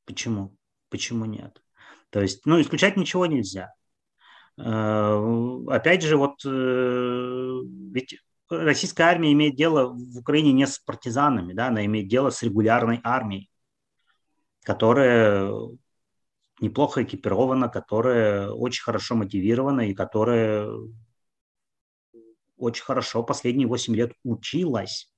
[0.05, 0.57] почему?
[0.89, 1.63] Почему нет?
[2.11, 3.73] То есть, ну, исключать ничего нельзя.
[4.59, 5.19] А,
[5.69, 7.61] опять же, вот э,
[7.93, 8.19] ведь
[8.51, 13.01] российская армия имеет дело в Украине не с партизанами, да, она имеет дело с регулярной
[13.03, 13.49] армией,
[14.63, 15.53] которая
[16.63, 20.71] неплохо экипирована, которая очень хорошо мотивирована и которая
[22.57, 25.13] очень хорошо последние 8 лет училась,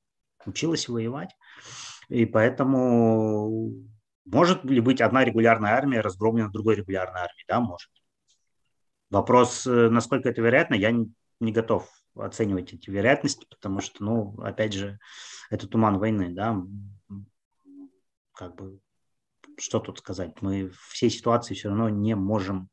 [0.47, 1.37] училась воевать.
[2.09, 3.73] И поэтому
[4.25, 7.45] может ли быть одна регулярная армия разгромлена другой регулярной армией?
[7.47, 7.91] Да, может.
[9.11, 14.73] Вопрос, э, насколько это вероятно, я не, готов оценивать эти вероятности, потому что, ну, опять
[14.73, 14.99] же,
[15.51, 16.61] это туман войны, да,
[18.33, 18.81] как бы,
[19.59, 22.69] что тут сказать, мы всей ситуации все равно не можем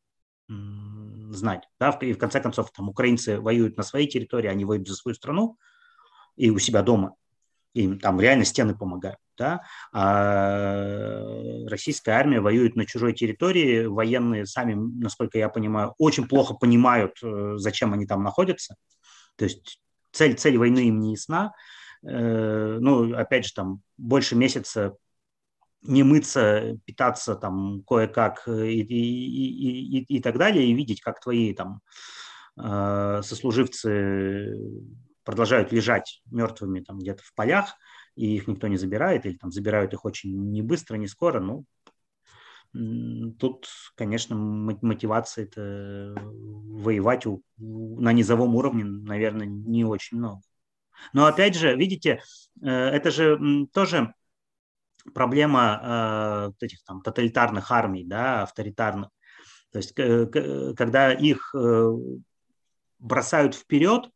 [1.31, 1.63] знать.
[1.79, 1.89] Да?
[2.01, 5.57] И в конце концов, там украинцы воюют на своей территории, они воюют за свою страну
[6.35, 7.15] и у себя дома.
[7.73, 9.17] Им там реально стены помогают.
[9.37, 9.61] Да?
[9.93, 11.23] А
[11.67, 17.53] российская армия воюет на чужой территории, военные сами, насколько я понимаю, очень плохо понимают, э,
[17.55, 18.75] зачем они там находятся.
[19.37, 21.53] То есть цель, цель войны им не ясна.
[22.03, 24.95] Э, ну, опять же, там больше месяца
[25.83, 31.19] не мыться, питаться там кое-как э, и, и, и, и так далее, и видеть, как
[31.19, 31.81] твои там
[32.57, 34.55] э, сослуживцы
[35.23, 37.75] продолжают лежать мертвыми там где-то в полях,
[38.15, 41.65] и их никто не забирает, или там забирают их очень не быстро, не скоро, ну,
[42.73, 50.41] тут, конечно, мотивации это воевать у, на низовом уровне, наверное, не очень много.
[51.13, 52.21] Но опять же, видите,
[52.61, 54.13] э, это же тоже
[55.13, 59.09] проблема э, этих там тоталитарных армий, да, авторитарных.
[59.71, 61.91] То есть, когда их э,
[62.99, 64.09] бросают вперед, э,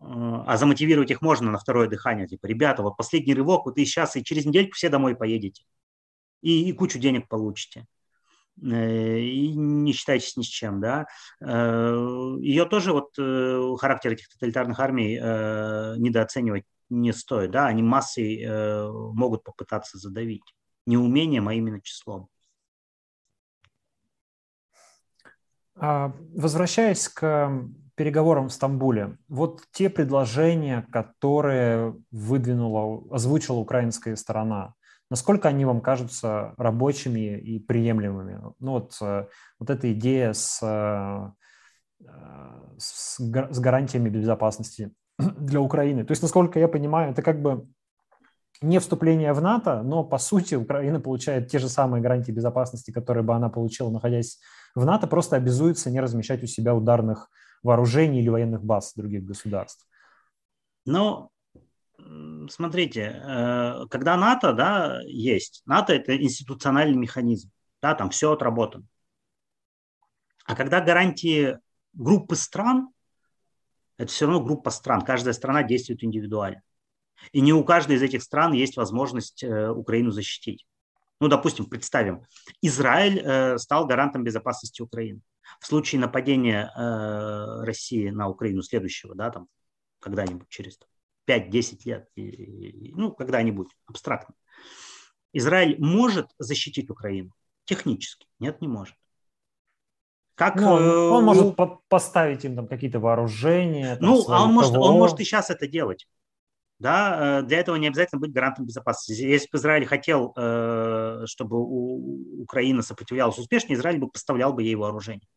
[0.00, 4.16] а замотивировать их можно на второе дыхание, типа, ребята, вот последний рывок, вот и сейчас,
[4.16, 5.64] и через недельку все домой поедете,
[6.42, 7.86] и, и кучу денег получите
[8.60, 11.06] э, и не считайтесь ни с чем, да.
[11.40, 13.14] Э, Ее тоже вот
[13.78, 17.50] характер этих тоталитарных армий недооценивать не стоит.
[17.50, 20.42] Да, они массой э, могут попытаться задавить.
[20.86, 22.28] Не умением, а именно числом.
[25.76, 27.52] А, возвращаясь к
[27.94, 34.74] переговорам в Стамбуле, вот те предложения, которые выдвинула, озвучила украинская сторона,
[35.10, 38.40] насколько они вам кажутся рабочими и приемлемыми?
[38.58, 39.26] Ну вот, э,
[39.58, 41.30] вот эта идея с, э,
[42.78, 44.92] с, с гарантиями безопасности
[45.38, 46.04] для Украины.
[46.04, 47.66] То есть, насколько я понимаю, это как бы
[48.62, 53.24] не вступление в НАТО, но по сути Украина получает те же самые гарантии безопасности, которые
[53.24, 54.38] бы она получила, находясь
[54.74, 57.30] в НАТО, просто обязуется не размещать у себя ударных
[57.62, 59.86] вооружений или военных баз других государств.
[60.84, 61.30] Ну,
[62.48, 67.50] смотрите, э, когда НАТО, да, есть, НАТО это институциональный механизм,
[67.82, 68.84] да, там все отработано.
[70.44, 71.58] А когда гарантии
[71.92, 72.88] группы стран,
[74.00, 75.02] это все равно группа стран.
[75.02, 76.62] Каждая страна действует индивидуально.
[77.32, 80.66] И не у каждой из этих стран есть возможность э, Украину защитить.
[81.20, 82.24] Ну, допустим, представим,
[82.62, 85.20] Израиль э, стал гарантом безопасности Украины.
[85.60, 89.48] В случае нападения э, России на Украину следующего, да, там,
[89.98, 90.78] когда-нибудь через
[91.28, 94.34] 5-10 лет, ну, когда-нибудь, абстрактно,
[95.34, 97.34] Израиль может защитить Украину?
[97.66, 98.26] Технически.
[98.38, 98.94] Нет, не может.
[100.40, 103.96] Как, ну, он, э, он может по поставить им там какие-то вооружения.
[103.96, 106.08] Там, ну, а он может, он может и сейчас это делать.
[106.78, 109.20] Да, э, для этого не обязательно быть гарантом безопасности.
[109.20, 115.28] Если бы Израиль хотел, э, чтобы Украина сопротивлялась успешно, Израиль бы поставлял бы ей вооружение.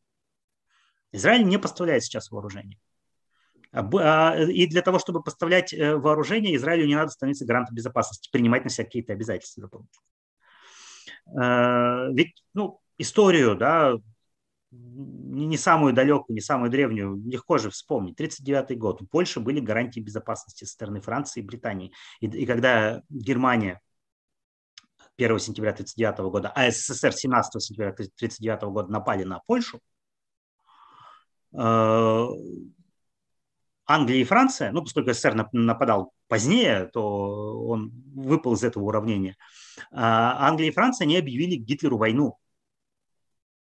[1.12, 2.80] Израиль не поставляет сейчас вооружение.
[3.74, 8.64] А а, и для того, чтобы поставлять вооружение, Израилю не надо становиться гарантом безопасности, принимать
[8.64, 9.70] на себя какие-то обязательства
[11.26, 13.96] Ведь ну, историю, да,
[14.74, 18.14] не самую далекую, не самую древнюю, легко же вспомнить.
[18.16, 19.02] 1939 год.
[19.02, 21.92] У Польши были гарантии безопасности со стороны Франции и Британии.
[22.20, 23.82] И, и когда Германия
[25.18, 29.80] 1 сентября 1939 года, а СССР 17 сентября 1939 года напали на Польшу,
[31.54, 32.28] э,
[33.86, 39.36] Англия и Франция, ну, поскольку СССР нападал позднее, то он выпал из этого уравнения,
[39.92, 42.38] а Англия и Франция не объявили Гитлеру войну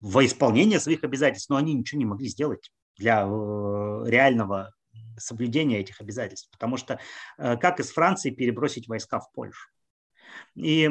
[0.02, 4.74] во исполнение своих обязательств, но они ничего не могли сделать для э, реального
[5.18, 7.00] соблюдения этих обязательств, потому что
[7.38, 9.70] э, как из Франции перебросить войска в Польшу?
[10.56, 10.90] И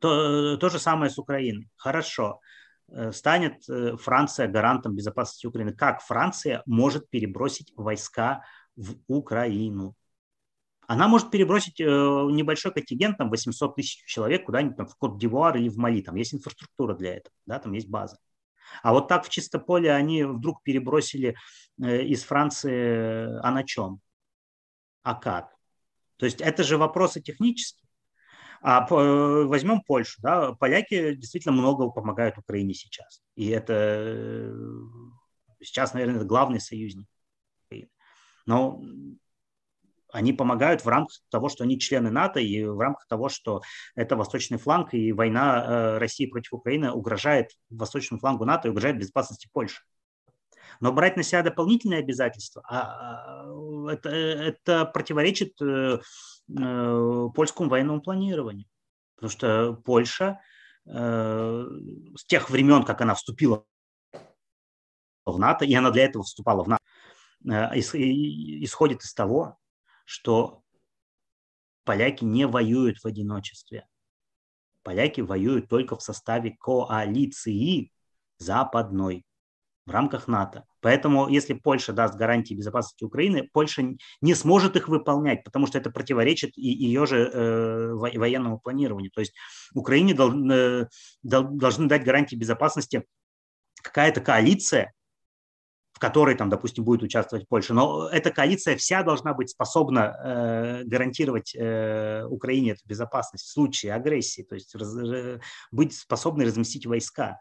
[0.00, 1.68] то, то же самое с Украиной.
[1.76, 2.40] Хорошо,
[2.88, 3.64] э, станет
[4.00, 5.72] Франция гарантом безопасности Украины.
[5.72, 8.44] Как Франция может перебросить войска
[8.76, 9.94] в Украину?
[10.90, 15.68] Она может перебросить э, небольшой контингент, там 800 тысяч человек куда-нибудь там, в Кот-Дивуар или
[15.68, 18.18] в Мали, там есть инфраструктура для этого, да, там есть база.
[18.82, 21.36] А вот так в чисто поле они вдруг перебросили
[21.80, 24.00] э, из Франции, а на чем?
[25.04, 25.54] А как?
[26.16, 27.88] То есть это же вопросы технические.
[28.60, 33.22] А э, возьмем Польшу, да, поляки действительно много помогают Украине сейчас.
[33.36, 34.52] И это
[35.62, 37.06] сейчас, наверное, главный союзник.
[38.44, 38.82] Но
[40.12, 43.62] они помогают в рамках того, что они члены НАТО, и в рамках того, что
[43.94, 48.98] это восточный фланг, и война э, России против Украины угрожает восточному флангу НАТО и угрожает
[48.98, 49.82] безопасности Польши.
[50.80, 56.00] Но брать на себя дополнительные обязательства, а, а это, это противоречит э,
[56.58, 58.66] э, польскому военному планированию.
[59.16, 60.40] Потому что Польша
[60.86, 63.64] с тех времен, как она вступила
[65.26, 66.82] в НАТО, и она для этого вступала в НАТО,
[67.74, 69.59] исходит из того,
[70.10, 70.64] что
[71.84, 73.86] поляки не воюют в одиночестве.
[74.82, 77.92] Поляки воюют только в составе коалиции
[78.38, 79.24] западной
[79.86, 80.66] в рамках НАТО.
[80.80, 83.84] Поэтому, если Польша даст гарантии безопасности Украины, Польша
[84.20, 89.12] не сможет их выполнять, потому что это противоречит и ее же э, военному планированию.
[89.12, 89.34] То есть
[89.74, 90.88] Украине дол, э,
[91.22, 93.04] должны дать гарантии безопасности
[93.80, 94.92] какая-то коалиция,
[96.00, 97.74] которой, там, допустим, будет участвовать Польша.
[97.74, 103.92] Но эта коалиция вся должна быть способна э, гарантировать э, Украине эту безопасность в случае
[103.92, 107.40] агрессии, то есть раз, э, быть способной разместить войска.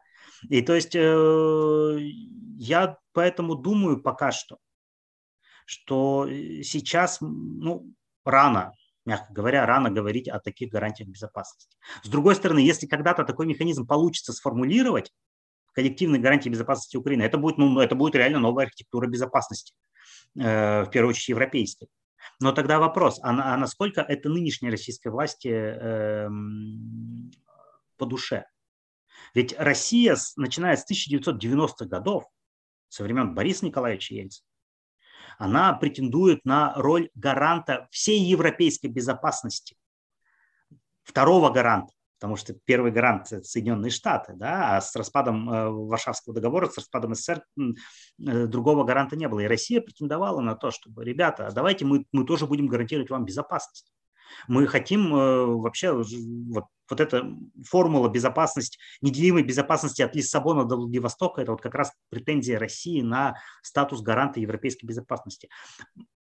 [0.49, 1.97] И то есть э,
[2.57, 4.57] я поэтому думаю пока что,
[5.65, 6.27] что
[6.61, 7.93] сейчас ну,
[8.25, 8.73] рано,
[9.05, 11.77] мягко говоря, рано говорить о таких гарантиях безопасности.
[12.03, 15.13] С другой стороны, если когда-то такой механизм получится сформулировать,
[15.79, 17.23] коллективной гарантии безопасности Украины.
[17.23, 19.73] Это будет, ну, это будет реально новая архитектура безопасности,
[20.37, 21.87] э, в первую очередь европейской.
[22.41, 26.29] Но тогда вопрос, а, а насколько это нынешней российской власти э,
[27.97, 28.45] по душе?
[29.33, 32.25] Ведь Россия, начиная с 1990-х годов,
[32.89, 34.45] со времен Бориса Николаевича Ельцина,
[35.37, 39.77] она претендует на роль гаранта всей европейской безопасности,
[41.03, 46.67] второго гаранта потому что первый гарант– Соединенные Штаты, да, а с распадом э, Варшавского договора,
[46.67, 49.39] с распадом СССР э, другого гаранта не было.
[49.39, 53.93] И Россия претендовала на то, чтобы, ребята, давайте мы, мы тоже будем гарантировать вам безопасность.
[54.49, 57.23] Мы хотим э, вообще вот, вот эта
[57.65, 63.35] формула безопасности, неделимой безопасности от Лиссабона до Владивостока, это вот как раз претензия России на
[63.63, 65.49] статус гаранта европейской безопасности.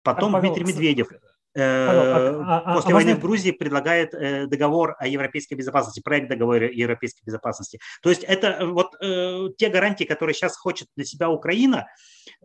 [0.03, 1.08] Потом а, Дмитрий Медведев
[1.57, 6.65] а, а, после а войны в Грузии предлагает э, договор о европейской безопасности, проект договора
[6.65, 7.79] о европейской безопасности.
[8.01, 8.91] То есть это э, вот
[9.58, 11.87] те гарантии, которые сейчас хочет для себя Украина,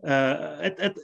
[0.01, 1.01] это, это,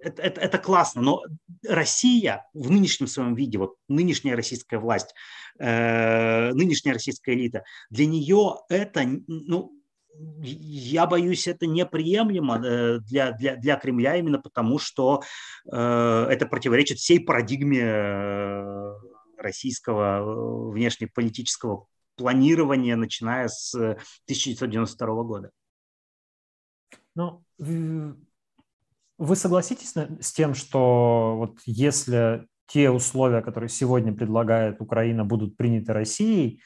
[0.00, 1.22] это, это, это классно, но
[1.66, 5.14] Россия в нынешнем своем виде, вот нынешняя российская власть,
[5.58, 9.72] нынешняя российская элита, для нее это ну,
[10.16, 15.22] я боюсь, это неприемлемо э, для, для, для Кремля именно потому, что
[15.70, 18.94] э, это противоречит всей парадигме э,
[19.38, 21.86] российского внешнеполитического
[22.16, 25.50] планирования, начиная с 1992 года.
[27.16, 35.56] Ну, вы согласитесь с тем, что вот если те условия, которые сегодня предлагает Украина, будут
[35.56, 36.60] приняты Россией,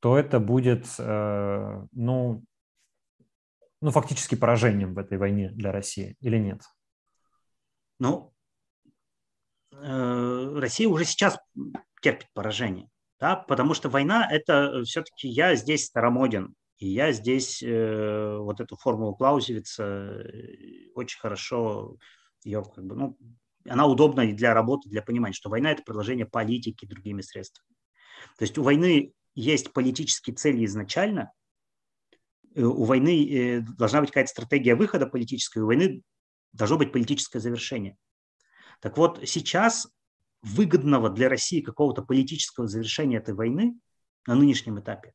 [0.00, 2.44] то это будет, ну,
[3.80, 6.62] ну, фактически поражением в этой войне для России или нет?
[7.98, 8.32] Ну,
[9.72, 11.38] э, Россия уже сейчас
[12.00, 18.36] терпит поражение, да, потому что война– это все-таки я здесь старомоден, и я здесь э,
[18.38, 21.96] вот эту формулу Клаузевица э, очень хорошо
[22.42, 23.18] ее как бы, ну,
[23.68, 27.74] она удобна и для работы, для понимания, что война– это продолжение политики другими средствами.
[28.38, 31.32] То есть у войны есть политические цели изначально,
[32.56, 36.02] у войны э, должна быть какая-то стратегия выхода политической, у войны
[36.52, 37.96] должно быть политическое завершение.
[38.80, 39.88] Так вот, сейчас
[40.42, 43.78] выгодного для России какого-то политического завершения этой войны
[44.26, 45.12] на нынешнем этапе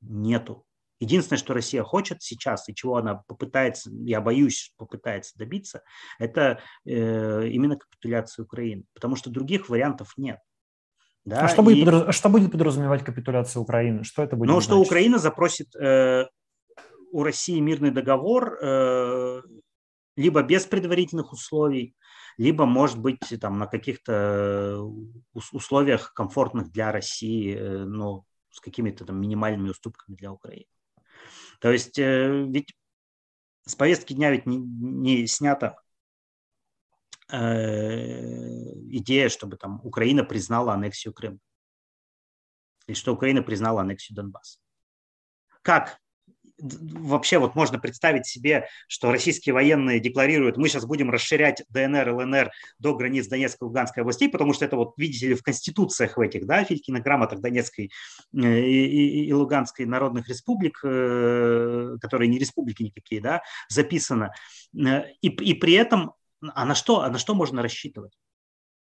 [0.00, 0.64] нету.
[1.00, 5.82] Единственное, что Россия хочет сейчас и чего она попытается, я боюсь, попытается добиться,
[6.20, 10.38] это э, именно капитуляция Украины, потому что других вариантов нет.
[11.24, 11.40] Да?
[11.40, 11.64] А что, и...
[11.64, 12.14] будет, подраз...
[12.14, 14.04] что будет подразумевать капитуляция Украины?
[14.04, 14.48] Что это будет?
[14.48, 16.26] Ну, что Украина запросит э,
[17.12, 19.42] у России мирный договор э,
[20.16, 21.94] либо без предварительных условий,
[22.38, 24.82] либо, может быть, там на каких-то
[25.32, 30.66] условиях комфортных для России, э, но с какими-то там минимальными уступками для Украины.
[31.60, 32.74] То есть э, ведь
[33.64, 35.76] с повестки дня ведь не, не снята
[37.30, 41.38] э, идея, чтобы там Украина признала аннексию Крыма.
[42.86, 44.58] Или что Украина признала аннексию Донбасса.
[45.62, 46.01] Как
[46.62, 52.50] вообще вот можно представить себе, что российские военные декларируют, мы сейчас будем расширять ДНР, ЛНР
[52.78, 56.20] до границ Донецкой и Луганской областей, потому что это вот, видите ли, в конституциях в
[56.20, 57.90] этих, да, Филькина грамотах Донецкой
[58.34, 64.32] э, и, и, и Луганской народных республик, э, которые не республики никакие, да, записано.
[64.76, 66.12] Э, и, и при этом,
[66.54, 68.16] а на что, а на что можно рассчитывать?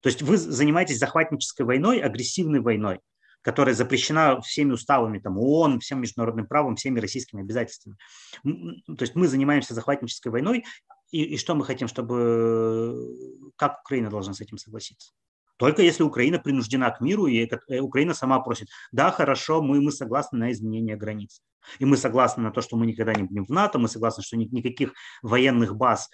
[0.02, 3.00] То есть вы занимаетесь захватнической войной, агрессивной войной
[3.42, 7.98] которая запрещена всеми уставами там, ООН, всем международным правом, всеми российскими обязательствами.
[8.44, 10.66] То есть мы занимаемся захватнической войной,
[11.12, 13.16] и, и что мы хотим, чтобы...
[13.56, 15.12] Как Украина должна с этим согласиться?
[15.58, 19.92] Только если Украина принуждена к миру, и э, Украина сама просит, да, хорошо, мы, мы
[19.92, 21.42] согласны на изменение границ.
[21.80, 24.38] И мы согласны на то, что мы никогда не будем в НАТО, мы согласны, что
[24.38, 26.10] никаких военных баз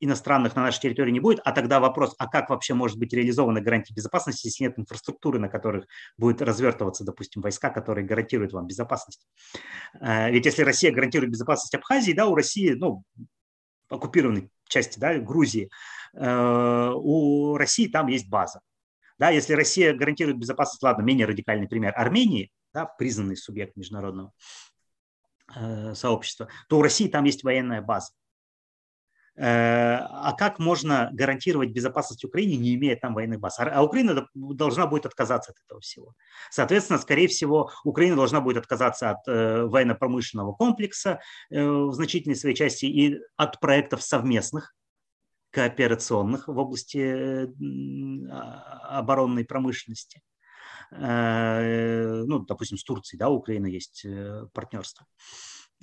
[0.00, 3.60] иностранных на нашей территории не будет, а тогда вопрос, а как вообще может быть реализована
[3.60, 5.86] гарантия безопасности, если нет инфраструктуры, на которых
[6.16, 9.26] будет развертываться, допустим, войска, которые гарантируют вам безопасность.
[10.00, 13.04] Э, ведь если Россия гарантирует безопасность Абхазии, да, у России, ну,
[13.90, 15.68] оккупированной части, да, Грузии,
[16.14, 18.60] э, у России там есть база.
[19.18, 24.32] Да, если Россия гарантирует безопасность, ладно, менее радикальный пример, Армении, да, признанный субъект международного
[25.94, 28.12] сообщества, то у России там есть военная база.
[29.40, 33.58] Э, а как можно гарантировать безопасность Украине, не имея там военных баз?
[33.58, 36.14] А Украина должна будет отказаться от этого всего.
[36.50, 42.54] Соответственно, скорее всего, Украина должна будет отказаться от э, военно-промышленного комплекса э, в значительной своей
[42.54, 44.74] части и от проектов совместных,
[45.52, 47.48] кооперационных в области
[48.30, 50.20] а, оборонной промышленности.
[50.92, 54.06] Ну, допустим, с Турцией, да, у Украины есть
[54.52, 55.06] партнерство.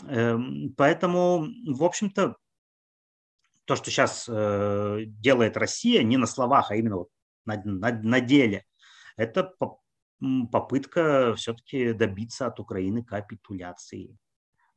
[0.05, 2.36] Эм, поэтому, в общем-то,
[3.68, 7.09] то, что сейчас э, делает Россия, не на словах, а именно вот
[7.45, 8.63] на, на, на деле,
[9.18, 9.53] это
[10.51, 14.18] попытка все-таки добиться от Украины капитуляции.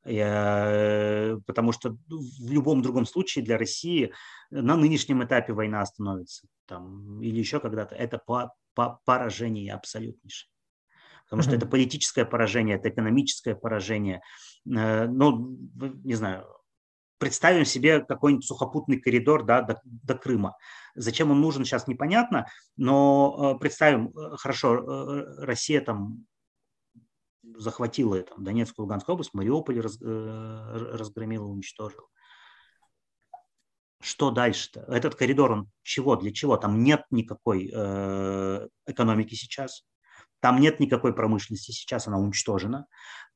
[0.04, 4.12] Я, потому что в любом другом случае для России
[4.50, 7.94] на нынешнем этапе война остановится там, или еще когда-то.
[7.94, 10.50] Это по, по поражение абсолютнейшее.
[11.24, 14.20] Потому что это политическое поражение, это экономическое поражение.
[14.66, 15.56] Э, ну,
[16.02, 16.46] не знаю,
[17.20, 20.56] представим себе какой-нибудь сухопутный коридор да, до, до Крыма.
[20.94, 22.46] Зачем он нужен, сейчас непонятно,
[22.76, 26.26] но э, представим, э, хорошо, э, Россия там
[27.42, 32.06] захватила это, Донецкую, Луганскую область, Мариуполь раз, разгромила, уничтожила.
[34.00, 34.80] Что дальше-то?
[34.88, 36.56] Этот коридор, он чего, для чего?
[36.56, 39.84] Там нет никакой э, экономики сейчас.
[40.40, 42.86] Там нет никакой промышленности, сейчас она уничтожена.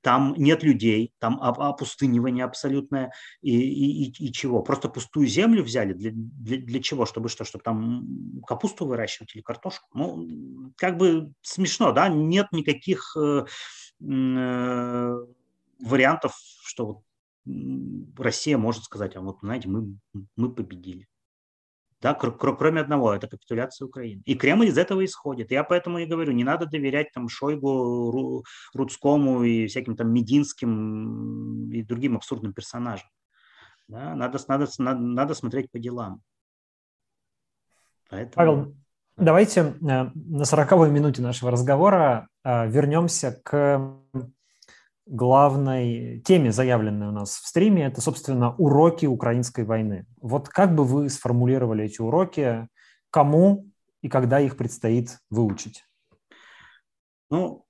[0.05, 3.11] Там нет людей, там опустынивание абсолютное.
[3.41, 4.63] И, и, и, и чего?
[4.63, 5.95] Просто пустую землю взяли?
[5.95, 7.07] Для, для, для чего?
[7.07, 7.45] Чтобы что?
[7.45, 9.89] Чтобы там капусту выращивать или картошку?
[9.95, 12.11] Ну, как бы смешно, да?
[12.11, 13.47] Нет никаких э,
[14.03, 15.17] э,
[15.81, 16.35] вариантов,
[16.65, 16.99] что вот
[18.19, 19.99] Россия может сказать, а вот, знаете, мы,
[20.37, 21.09] мы победили.
[22.05, 24.21] Да, кроме одного, это капитуляция Украины.
[24.27, 25.51] И Кремль из этого исходит.
[25.51, 28.45] Я поэтому и говорю, не надо доверять там Шойгу,
[28.75, 33.09] Рудскому и всяким там Мединским и другим абсурдным персонажам.
[33.89, 36.21] Да, надо, надо, надо, надо смотреть по делам.
[38.11, 38.35] Поэтому...
[38.35, 38.77] Павел,
[39.17, 43.97] давайте э, на 40-й минуте нашего разговора э, вернемся к
[45.07, 50.07] главной теме, заявленной у нас в стриме, это, собственно, уроки украинской войны.
[50.21, 52.69] Вот как бы вы сформулировали эти уроки,
[53.11, 53.67] кому
[54.01, 55.85] и когда их предстоит выучить?
[57.31, 57.67] Ну,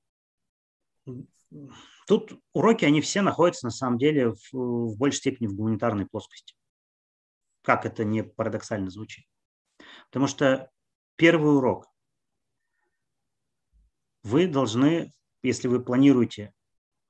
[2.06, 6.54] тут уроки, они все находятся на самом деле в, в большей степени в гуманитарной плоскости.
[7.62, 9.26] Как это не парадоксально звучит.
[10.10, 10.70] Потому что
[11.16, 11.86] первый урок.
[14.22, 15.12] Вы должны,
[15.42, 16.52] если вы планируете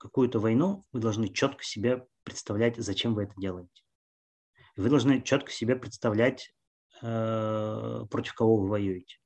[0.04, 3.70] какую-то войну, вы должны четко себе представлять, зачем вы это делаете.
[4.76, 6.52] Вы должны четко себе представлять,
[7.02, 9.16] э, против кого вы воюете.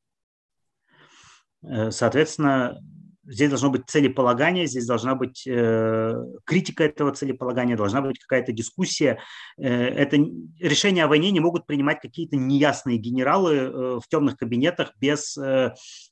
[1.64, 2.78] Э, соответственно,
[3.24, 6.14] здесь должно быть целеполагание, здесь должна быть э,
[6.44, 9.18] критика этого целеполагания, должна быть какая-то дискуссия.
[9.56, 10.16] это
[10.60, 15.36] решение о войне не могут принимать какие-то неясные генералы в темных кабинетах без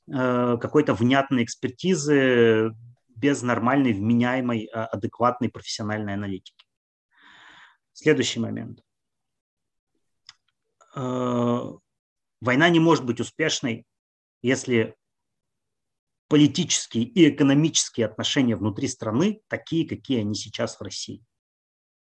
[0.05, 2.73] какой-то внятной экспертизы,
[3.17, 6.65] без нормальной, вменяемой, а, адекватной профессиональной аналитики.
[7.93, 8.83] Следующий момент.
[10.95, 11.61] Э,
[12.41, 13.85] война не может быть успешной,
[14.43, 14.95] если
[16.27, 21.23] политические и экономические отношения внутри страны такие, какие они сейчас в России.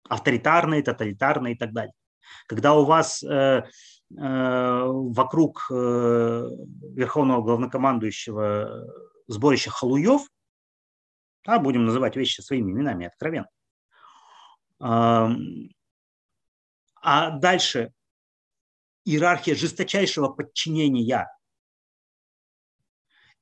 [0.07, 1.93] Авторитарные, тоталитарные и так далее.
[2.47, 3.63] Когда у вас э, э,
[4.17, 8.87] вокруг э, верховного главнокомандующего
[9.27, 10.21] сборища халуев,
[11.45, 13.49] да, будем называть вещи своими именами откровенно.
[17.03, 17.93] А дальше
[19.05, 21.27] иерархия жесточайшего подчинения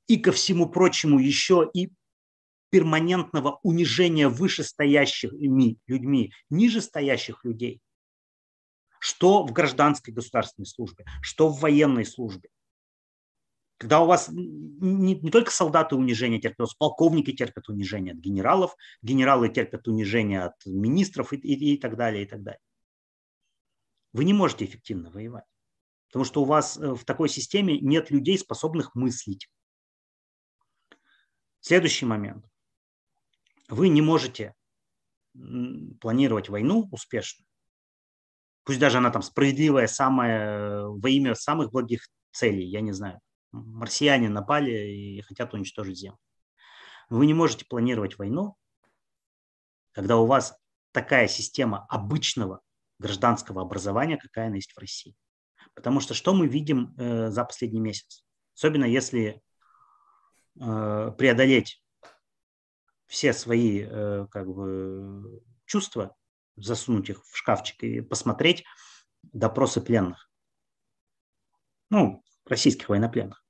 [0.07, 1.91] и ко всему прочему еще и
[2.69, 7.81] перманентного унижения вышестоящими людьми, нижестоящих людей,
[8.99, 12.49] что в гражданской государственной службе, что в военной службе.
[13.79, 19.47] Когда у вас не, не только солдаты унижения терпят, полковники терпят унижение от генералов, генералы
[19.47, 22.59] терпят унижение от министров и, и, и так далее, и так далее.
[24.11, 25.45] Вы не можете эффективно воевать,
[26.09, 29.49] потому что у вас э, в такой системе нет людей, способных мыслить.
[31.61, 32.45] Следующий момент.
[33.69, 34.55] Вы не можете
[36.01, 37.45] планировать войну успешно,
[38.65, 43.21] пусть даже она там справедливая, самая, во имя самых благих целей, я не знаю,
[43.51, 46.19] марсиане напали и хотят уничтожить Землю.
[47.09, 48.55] Вы не можете планировать войну,
[49.91, 50.57] когда у вас
[50.91, 52.61] такая система обычного
[52.99, 55.15] гражданского образования, какая она есть в России.
[55.73, 58.23] Потому что что мы видим э, за последний месяц?
[58.55, 59.41] Особенно если
[60.59, 61.81] э, преодолеть
[63.07, 66.15] все свои э, как бы, чувства,
[66.55, 68.63] засунуть их в шкафчик и посмотреть
[69.23, 70.29] допросы пленных.
[71.89, 73.43] Ну, российских военнопленных.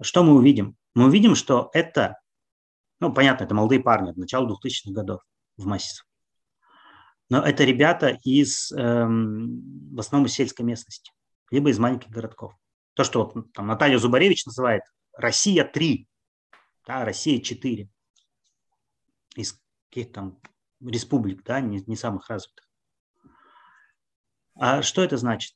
[0.00, 0.76] Что мы увидим?
[0.94, 2.18] Мы увидим, что это,
[3.00, 5.22] ну, понятно, это молодые парни от начала 2000-х годов
[5.56, 6.02] в массе.
[7.30, 11.12] Но это ребята из, эм, в основном из сельской местности,
[11.50, 12.54] либо из маленьких городков.
[12.94, 16.06] То, что вот, там Наталья Зубаревич называет Россия-3,
[16.86, 17.88] да, Россия-4,
[19.36, 19.60] из
[19.90, 20.40] каких там
[20.80, 22.66] республик, да, не, не самых развитых.
[24.54, 25.54] А что это значит?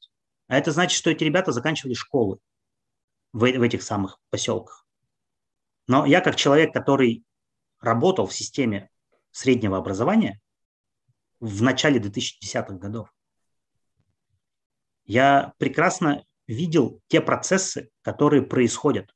[0.53, 2.39] А это значит, что эти ребята заканчивали школы
[3.33, 4.87] в, в этих самых поселках.
[5.89, 7.25] Но я как человек, который
[7.81, 8.91] работал в системе
[9.31, 10.43] среднего образования
[11.41, 13.11] в начале 2010-х годов,
[15.07, 19.15] я прекрасно видел те процессы, которые происходят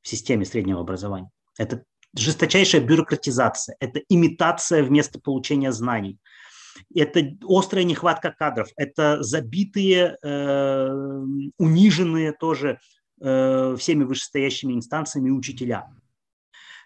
[0.00, 1.30] в системе среднего образования.
[1.58, 1.84] Это
[2.14, 6.18] жесточайшая бюрократизация, это имитация вместо получения знаний,
[6.94, 10.88] это острая нехватка кадров, это забитые, э,
[11.58, 12.78] униженные тоже
[13.20, 15.88] э, всеми вышестоящими инстанциями учителя.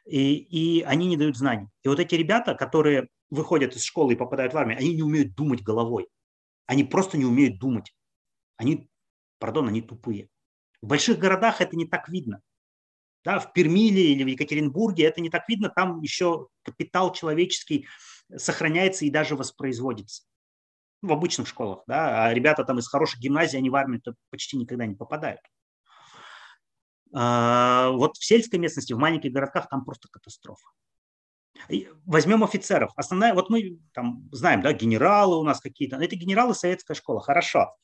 [0.07, 1.69] И, и они не дают знаний.
[1.83, 5.35] И вот эти ребята, которые выходят из школы и попадают в армию, они не умеют
[5.35, 6.09] думать головой.
[6.67, 7.95] Они просто не умеют думать.
[8.57, 8.89] Они,
[9.39, 10.29] пардон, они тупые.
[10.81, 12.41] В больших городах это не так видно.
[13.25, 15.69] Да, в Перми или в Екатеринбурге это не так видно.
[15.69, 17.87] Там еще капитал человеческий
[18.37, 20.25] сохраняется и даже воспроизводится.
[21.01, 24.85] В обычных школах, да, а ребята там из хороших гимназий, они в армию почти никогда
[24.85, 25.41] не попадают.
[27.15, 30.67] А, вот в сельской местности, в маленьких городках там просто катастрофа.
[32.05, 32.93] Возьмем офицеров.
[32.97, 35.97] Основная, вот мы там знаем, да, генералы у нас какие-то.
[35.97, 37.77] Это генералы советская школа, хорошо.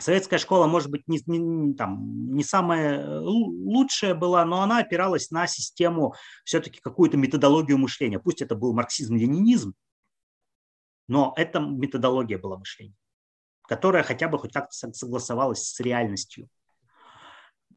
[0.00, 5.46] Советская школа, может быть, не, не, там, не самая лучшая была, но она опиралась на
[5.46, 8.18] систему, все-таки какую-то методологию мышления.
[8.18, 9.74] Пусть это был марксизм-ленинизм,
[11.06, 12.96] но это методология была мышления,
[13.68, 16.48] которая хотя бы хоть как-то согласовалась с реальностью.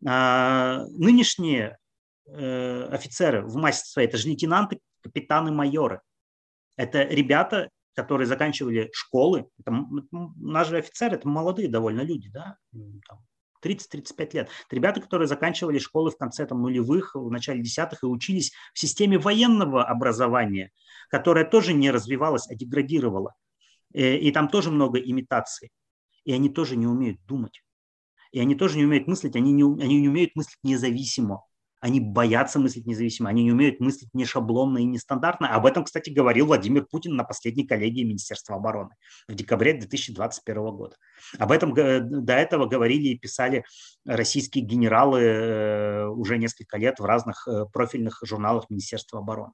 [0.06, 1.78] А, нынешние
[2.26, 6.00] э, офицеры в массе своей, это же лейтенанты, капитаны, майоры.
[6.78, 9.48] Это ребята, которые заканчивали школы.
[9.60, 9.74] Это,
[10.12, 12.58] наши офицеры– это молодые довольно люди, да,
[13.64, 14.50] 30-35 лет.
[14.66, 18.80] Это ребята, которые заканчивали школы в конце там, нулевых, в начале десятых и учились в
[18.80, 20.72] системе военного образования,
[21.10, 23.34] которая тоже не развивалась, а деградировала.
[23.94, 25.72] И, э, и там тоже много имитаций.
[26.26, 27.64] И они тоже не умеют думать.
[28.32, 31.44] И они тоже не умеют мыслить, они не, они не умеют мыслить независимо.
[31.84, 35.54] Они боятся мыслить независимо, они не умеют мыслить не шаблонно и нестандартно.
[35.54, 38.92] Об этом, кстати, говорил Владимир Путин на последней коллегии Министерства обороны
[39.28, 40.96] в декабре 2021 года.
[41.38, 43.66] Об этом до этого говорили и писали
[44.06, 49.52] российские генералы э, уже несколько лет в разных э, профильных журналах Министерства обороны.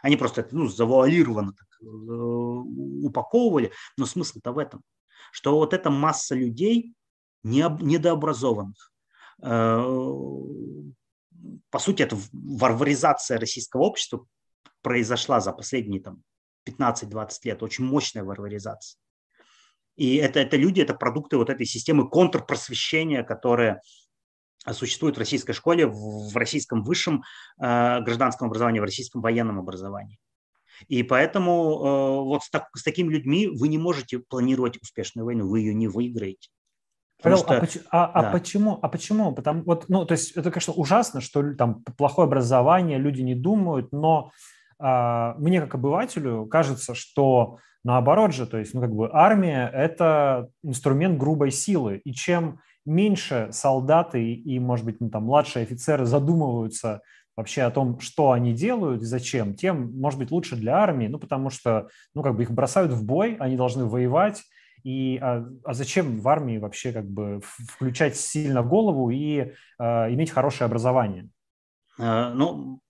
[0.00, 4.80] Они просто это ну, завуалированно так, э, упаковывали, но смысл-то в этом,
[5.30, 6.94] что вот эта масса людей
[7.44, 8.92] недообразованных,
[11.70, 14.26] по сути, это варваризация российского общества
[14.82, 16.22] произошла за последние там,
[16.68, 18.98] 15-20 лет, очень мощная варваризация.
[19.96, 23.80] И это, это люди, это продукты вот этой системы контрпросвещения, которая
[24.72, 27.22] существует в российской школе, в, в российском высшем
[27.58, 30.18] э, гражданском образовании, в российском военном образовании.
[30.88, 35.48] И поэтому э, вот с, так, с такими людьми вы не можете планировать успешную войну,
[35.48, 36.50] вы ее не выиграете.
[37.22, 38.28] Павел, что, а, поч- а, а да.
[38.28, 38.78] а почему?
[38.82, 39.32] А почему?
[39.32, 43.92] Потому вот, ну, то есть это, конечно, ужасно, что там плохое образование, люди не думают,
[43.92, 44.30] но
[44.78, 50.50] а, мне как обывателю кажется, что наоборот же, то есть, ну, как бы армия– это
[50.62, 57.00] инструмент грубой силы, и чем меньше солдаты и, может быть, ну, там, младшие офицеры задумываются
[57.36, 61.18] вообще о том, что они делают и зачем, тем, может быть, лучше для армии, ну,
[61.18, 64.42] потому что, ну, как бы их бросают в бой, они должны воевать,
[64.86, 70.30] и а, а зачем в армии вообще как бы включать сильно голову и а, иметь
[70.30, 71.28] хорошее образование?
[71.98, 72.80] А, ну,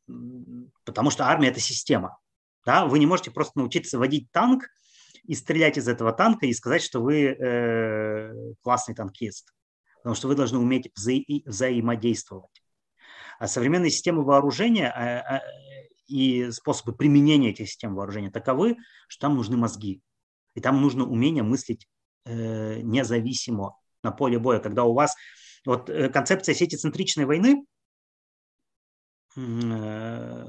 [0.85, 2.19] потому что армия– это система.
[2.67, 2.85] Да?
[2.85, 4.65] Вы не можете просто научиться водить танк
[5.25, 9.55] и стрелять из этого танка и сказать, что вы э, классный танкист.
[10.03, 12.63] Потому что вы должны уметь вза- взаимодействовать.
[13.39, 15.43] А современные системы вооружения а, а,
[16.09, 18.77] и способы применения этих систем вооружения таковы,
[19.09, 20.03] что там нужны мозги.
[20.57, 21.87] И там нужно умение мыслить
[22.25, 25.15] э, независимо на поле боя, когда у вас
[25.67, 27.67] вот э, концепция сетицентричной войны,
[29.37, 30.47] э,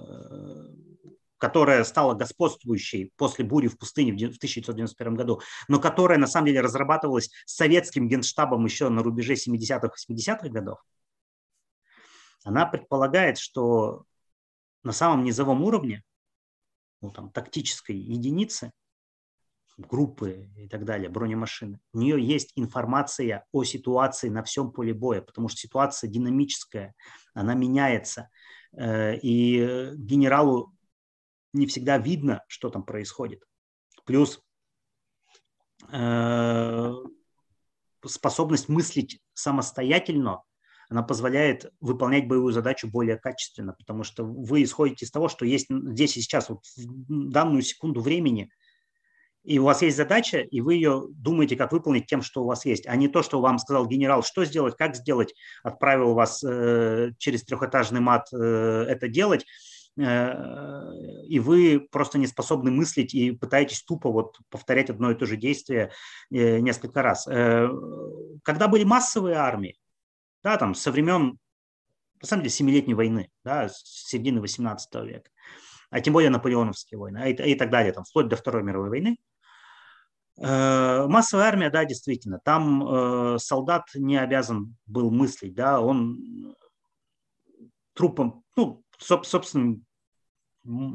[1.38, 6.62] которая стала господствующей после бури в пустыне в 1991 году, но которая на самом деле
[6.62, 10.80] разрабатывалась советским генштабом еще на рубеже 70-х, 80-х годов,
[12.46, 14.06] она предполагает, что
[14.84, 16.02] на самом низовом уровне,
[17.02, 18.72] ну, там, тактической единицы,
[19.78, 25.22] группы и так далее, бронемашины, у нее есть информация о ситуации на всем поле боя,
[25.22, 26.96] потому что ситуация динамическая,
[27.34, 28.30] она меняется,
[28.76, 30.76] э, и генералу
[31.54, 33.44] не всегда видно, что там происходит.
[34.04, 34.42] Плюс
[35.92, 36.94] э,
[38.06, 40.42] способность мыслить самостоятельно,
[40.90, 45.68] она позволяет выполнять боевую задачу более качественно, потому что вы исходите из того, что есть
[45.70, 48.50] здесь и сейчас, вот в данную секунду времени–
[49.48, 52.66] и у вас есть задача, и вы ее думаете, как выполнить тем, что у вас
[52.66, 55.34] есть, а не то, что вам сказал генерал, что сделать, как сделать,
[55.64, 59.46] отправил вас э, через трехэтажный мат э, это делать,
[59.98, 60.34] э,
[61.28, 65.38] и вы просто не способны мыслить и пытаетесь тупо вот повторять одно и то же
[65.38, 65.92] действие
[66.30, 67.26] э, несколько раз.
[67.26, 67.70] Э,
[68.44, 69.78] когда были массовые армии,
[70.44, 71.38] да, там со времен,
[72.22, 75.30] на самом деле, Семилетней войны, да, с середины 18 века,
[75.90, 79.16] а тем более наполеоновские войны, и, и так далее, там, вплоть до Второй мировой войны,
[80.40, 86.56] массовая армия, да, действительно, там э, солдат не обязан был мыслить, да, он
[87.94, 89.86] трупом, ну, собственным,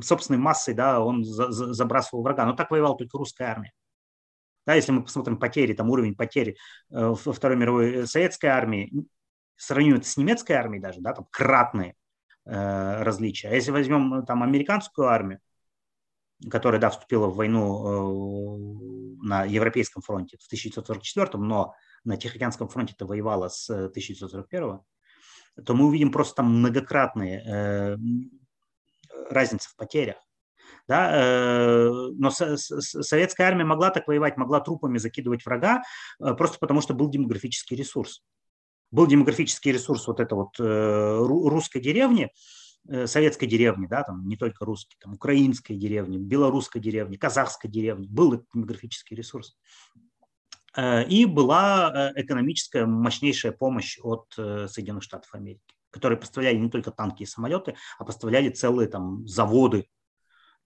[0.01, 2.47] собственной массой, да, он за, за, забрасывал врага.
[2.47, 3.73] Но так воевала только русская армия.
[4.65, 6.55] Да, если мы посмотрим потери, там уровень потерь э,
[6.91, 8.93] во Второй мировой э, советской армии,
[9.57, 11.95] сравним это с немецкой армией даже, да, там кратные
[12.45, 13.49] э, различия.
[13.49, 15.41] А если возьмем э, там американскую армию,
[16.51, 21.75] которая, да, вступила в войну э, на Европейском фронте в 1944, но
[22.05, 24.81] на Тихоокеанском фронте это воевала с 1941,
[25.65, 27.97] то мы увидим просто там многократные э,
[29.31, 30.17] разницы в потерях.
[30.89, 35.83] Да, э, но советская армия могла так воевать, могла трупами закидывать врага,
[36.21, 38.23] э, просто потому что был демографический ресурс.
[38.91, 42.31] Был демографический ресурс вот этой вот э, русской деревни,
[43.07, 48.35] советской деревни, да, там не только русской, там украинской деревни, белорусской деревни, казахской деревни, был
[48.35, 49.57] этот демографический ресурс.
[51.09, 57.27] И была экономическая мощнейшая помощь от Соединенных Штатов Америки, которые поставляли не только танки и
[57.27, 59.87] самолеты, а поставляли целые там заводы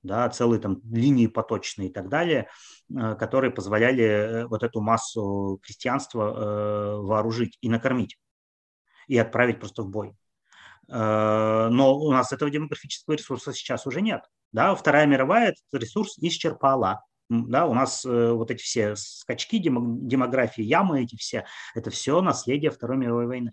[0.06, 2.48] да, целые там линии поточные и так далее,
[2.90, 8.16] э, которые позволяли э, вот эту массу крестьянства э, вооружить и накормить,
[9.08, 10.14] и отправить просто в бой.
[10.89, 14.22] Но у нас этого демографического ресурса сейчас уже нет.
[14.53, 14.74] Да?
[14.74, 17.03] Вторая мировая этот ресурс исчерпала.
[17.28, 22.97] Да, у нас вот эти все скачки демографии, ямы эти все, это все наследие Второй
[22.99, 23.53] мировой войны.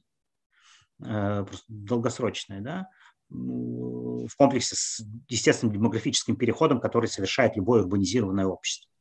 [1.00, 2.62] Просто долгосрочное.
[2.62, 2.88] Да?
[3.34, 8.92] в комплексе с естественным демографическим переходом, который совершает любое урбанизированное общество.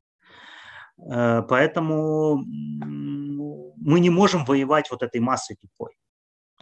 [0.99, 5.97] Э, поэтому мы не можем воевать вот этой массой тупой.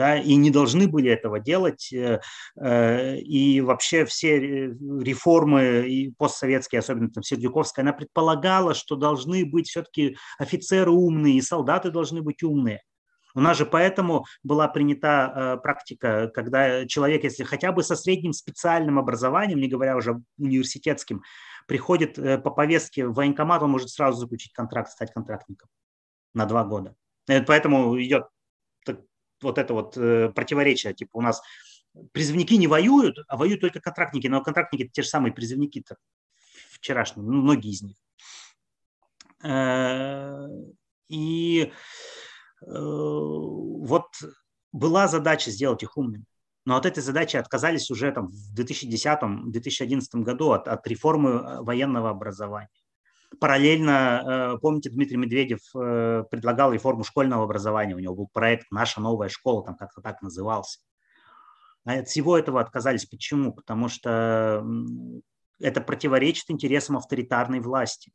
[0.00, 1.92] Да, и не должны были этого делать.
[1.92, 2.22] Э,
[2.58, 9.68] э, и вообще все реформы и постсоветские, особенно там Сердюковская, она предполагала, что должны быть
[9.68, 12.80] все-таки офицеры умные, и солдаты должны быть умные.
[13.34, 18.32] У нас же поэтому была принята э, практика, когда человек, если хотя бы со средним
[18.32, 21.20] специальным образованием, не говоря уже университетским,
[21.68, 25.68] приходит э, по повестке в военкомат, он может сразу заключить контракт, стать контрактником
[26.32, 26.94] на два года.
[27.28, 28.24] И поэтому идет
[29.42, 30.94] вот это вот э, противоречие.
[30.94, 31.42] Типа у нас
[32.12, 34.26] призывники не воюют, а воюют только контрактники.
[34.26, 35.96] Но контрактники те же самые призывники-то
[36.72, 37.96] вчерашние, ну, многие из них.
[39.44, 40.46] Э,
[41.08, 41.72] и
[42.62, 44.06] Э, вот
[44.72, 46.24] была задача сделать их умными.
[46.66, 52.10] Но от этой задачи отказались уже там, в 2010-2011 году от, от реформы э, военного
[52.10, 52.68] образования.
[53.38, 57.94] Параллельно, э, помните, Дмитрий Медведев предлагал реформу школьного образования.
[57.94, 60.80] У него был проект «Наша новая школа», там как-то так назывался.
[61.84, 63.06] А от всего этого отказались.
[63.06, 63.54] Почему?
[63.54, 64.64] Потому что
[65.58, 68.12] это противоречит интересам авторитарной власти.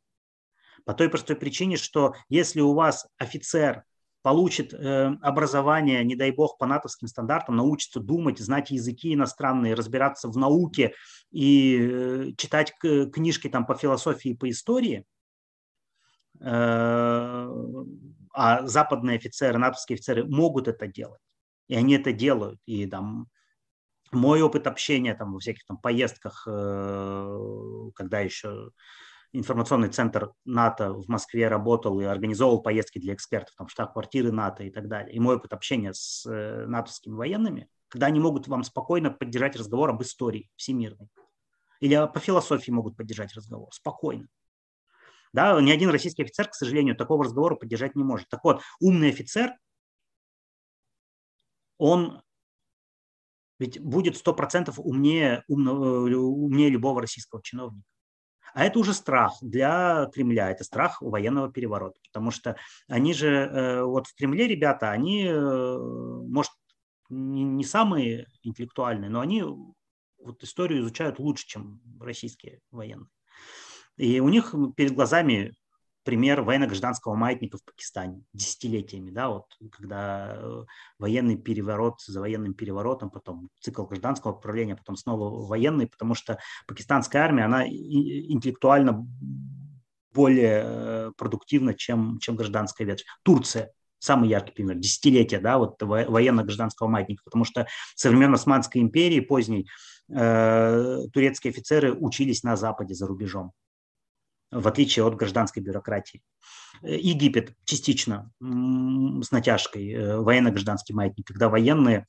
[0.84, 3.84] По той простой причине, что если у вас офицер
[4.26, 10.28] получит э, образование, не дай бог, по натовским стандартам, научится думать, знать языки иностранные, разбираться
[10.28, 10.94] в науке
[11.30, 15.06] и э, читать книжки там по философии и по истории,
[16.40, 17.48] э,
[18.34, 21.22] а западные офицеры, натовские офицеры могут это делать,
[21.68, 23.28] и они это делают, и там
[24.10, 28.70] мой опыт общения там во всяких там поездках, когда еще
[29.32, 34.70] информационный центр НАТО в Москве работал и организовывал поездки для экспертов, там штаб-квартиры НАТО и
[34.70, 35.14] так далее.
[35.14, 39.90] И мой опыт общения с э, натовскими военными, когда они могут вам спокойно поддержать разговор
[39.90, 41.08] об истории всемирной.
[41.80, 44.28] Или по философии могут поддержать разговор спокойно.
[45.32, 48.28] Да, ни один российский офицер, к сожалению, такого разговора поддержать не может.
[48.28, 49.52] Так вот, умный офицер,
[51.78, 52.22] он
[53.58, 57.86] ведь будет 100% умнее, умного, умнее любого российского чиновника.
[58.56, 62.56] А это уже страх для Кремля, это страх военного переворота, потому что
[62.88, 66.52] они же, э, вот в Кремле ребята, они, э, может,
[67.10, 73.10] не самые интеллектуальные, но они вот историю изучают лучше, чем российские военные.
[73.98, 75.52] И у них перед глазами
[76.06, 80.64] пример военно-гражданского маятника в Пакистане десятилетиями, да, вот когда э,
[81.00, 86.38] военный переворот за военным переворотом, потом цикл гражданского управления, потом снова военный, потому что
[86.68, 89.04] пакистанская армия, она интеллектуально
[90.14, 93.04] более э, продуктивна, чем, чем гражданская ветвь.
[93.24, 99.18] Турция самый яркий пример, десятилетия, да, вот военно-гражданского маятника, потому что со времен Османской империи
[99.18, 99.66] поздней
[100.08, 103.52] э, турецкие офицеры учились на Западе за рубежом
[104.50, 106.22] в отличие от гражданской бюрократии.
[106.82, 112.06] Египет частично с натяжкой, э, военно-гражданский маятник, когда военные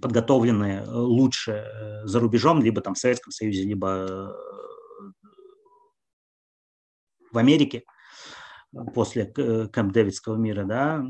[0.00, 4.28] подготовленные лучше э, за рубежом, либо там в Советском Союзе, либо э,
[7.30, 7.84] в Америке
[8.94, 11.04] после Кэмп Дэвидского мира, да,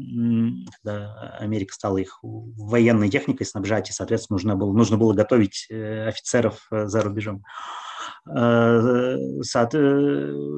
[0.82, 6.66] когда Америка стала их военной техникой снабжать, и, соответственно, нужно было, нужно было готовить офицеров
[6.70, 7.44] за рубежом.
[8.24, 9.16] Э,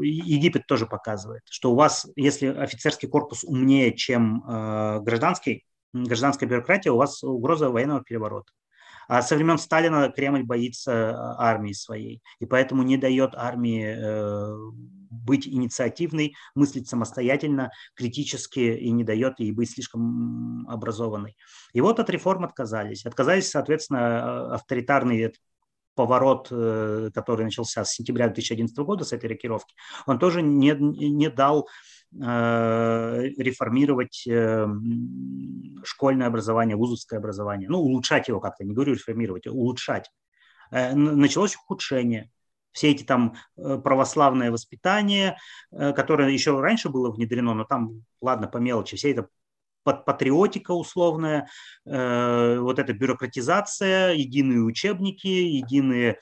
[0.02, 6.90] Египет тоже показывает, что у вас, если офицерский корпус умнее, чем э, гражданский, гражданская бюрократия,
[6.90, 8.52] у вас угроза военного переворота.
[9.06, 15.46] А со времен Сталина Кремль боится э, армии своей, и поэтому не дает армии быть
[15.46, 21.36] инициативной, мыслить самостоятельно, критически, и не дает ей быть слишком образованной.
[21.72, 23.06] И вот от реформ отказались.
[23.06, 25.32] Отказались, соответственно, авторитарные
[25.94, 29.76] поворот, который начался с сентября 2011 года, с этой рокировки,
[30.06, 31.68] он тоже не, не дал
[32.12, 34.26] реформировать
[35.84, 40.08] школьное образование, вузовское образование, ну, улучшать его как-то, не говорю реформировать, а улучшать.
[40.70, 42.30] Началось ухудшение
[42.74, 45.38] все эти там э, православное воспитание,
[45.70, 49.28] э, которое еще раньше было внедрено, но там, ладно, по мелочи, все это
[49.84, 51.48] патриотика условная,
[51.84, 56.18] э, вот эта бюрократизация, единые учебники, единые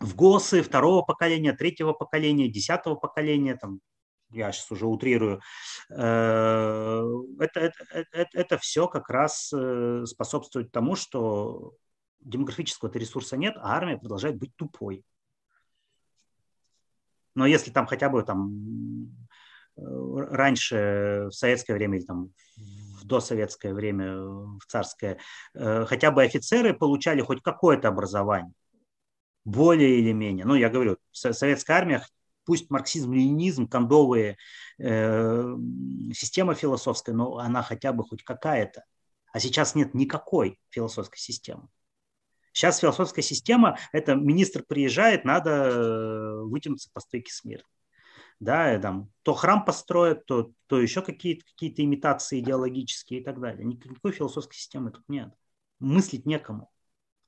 [0.00, 3.80] в ГОСы второго поколения, третьего поколения, десятого поколения, там,
[4.30, 5.40] я сейчас уже утрирую,
[5.88, 9.52] это, это, это, это все как раз
[10.04, 11.72] способствует тому, что
[12.20, 15.04] демографического ресурса нет, а армия продолжает быть тупой.
[17.34, 19.25] Но если там хотя бы там э,
[19.76, 25.18] раньше, в советское время или там в досоветское время, в царское,
[25.54, 28.52] э, хотя бы офицеры получали хоть какое-то образование,
[29.44, 30.44] более или менее.
[30.44, 32.04] Ну, я говорю, советская армия,
[32.44, 34.38] пусть марксизм-ленинизм, кондовые,
[34.78, 35.56] э,
[36.14, 38.84] система философская, но она хотя бы хоть какая-то.
[39.32, 41.68] А сейчас нет никакой философской системы.
[42.52, 47.75] Сейчас философская система– это министр приезжает, надо э, вытянуться по стойке смерти.
[48.38, 53.64] Да, там, то храм построят, то, то еще какие-то какие имитации идеологические и так далее.
[53.64, 55.32] Никакой философской системы тут нет.
[55.78, 56.70] Мыслить некому.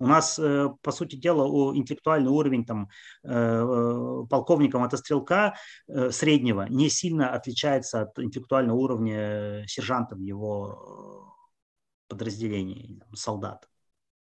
[0.01, 2.89] У нас, э, по сути дела, интеллектуальный уровень там,
[3.25, 5.57] э, полковника мотострелка
[6.11, 11.35] среднего не сильно отличается от интеллектуального уровня сержанта в его
[12.07, 13.69] подразделении, солдат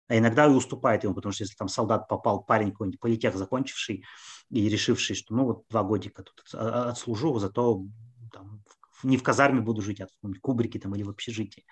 [0.08, 4.04] а иногда и уступает ему, потому что если там солдат попал, парень какой-нибудь политех закончивший
[4.50, 7.86] и решивший, что ну вот два годика тут отслужу, зато
[8.32, 8.64] там,
[9.04, 11.66] не в казарме буду жить, а в кубрике там или в общежитии.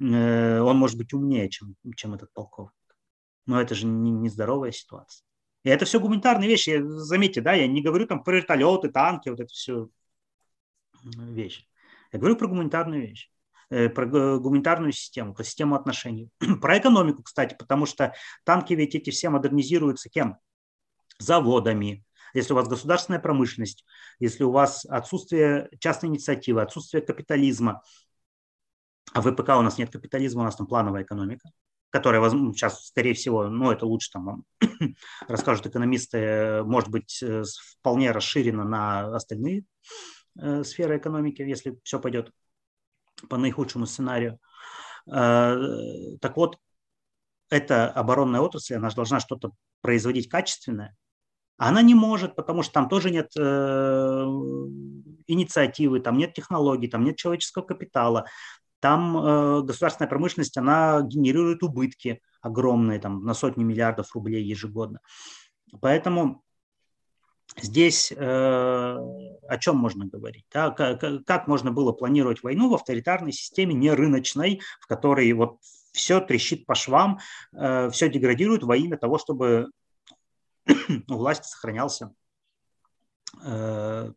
[0.00, 2.72] Э, он может быть умнее, чем, чем этот полковник.
[3.46, 5.24] Но это же нездоровая не ситуация.
[5.64, 6.82] И это все гуманитарные вещи.
[6.82, 9.88] Заметьте, да, я не говорю там про вертолеты, танки, вот это все
[11.02, 11.66] вещи.
[12.12, 13.30] Я говорю про гуманитарную вещь.
[13.70, 16.30] Э, про гуманитарную систему, про систему отношений.
[16.60, 20.38] про экономику, кстати, потому что танки ведь эти все модернизируются кем?
[21.18, 22.04] Заводами.
[22.34, 23.84] Если у вас государственная промышленность,
[24.18, 27.82] если у вас отсутствие частной инициативы, отсутствие капитализма,
[29.12, 31.50] а в ВПК у нас нет капитализма, у нас там плановая экономика,
[31.90, 34.44] которая сейчас, скорее всего, ну, это лучше там
[35.28, 37.44] расскажут экономисты, может быть, э,
[37.78, 39.64] вполне расширена на остальные
[40.36, 42.32] э, сферы экономики, если все пойдет
[43.28, 44.38] по наихудшему сценарию.
[45.10, 45.56] Э,
[46.20, 46.58] так вот,
[47.50, 50.96] эта оборонная отрасль, она же должна что-то производить качественное,
[51.56, 54.24] она не может, потому что там тоже нет э,
[55.26, 58.26] инициативы, там нет технологий, там нет человеческого капитала,
[58.80, 64.98] там э, государственная промышленность, она генерирует убытки огромные, там, на сотни миллиардов рублей ежегодно.
[65.80, 66.43] Поэтому
[67.56, 70.46] Здесь э, о чем можно говорить?
[70.52, 70.70] Да?
[70.70, 75.58] Как, как можно было планировать войну в авторитарной системе, не рыночной, в которой вот
[75.92, 77.20] все трещит по швам,
[77.52, 79.70] э, все деградирует во имя того, чтобы
[81.08, 82.12] у власти сохранялся,
[83.44, 84.12] э,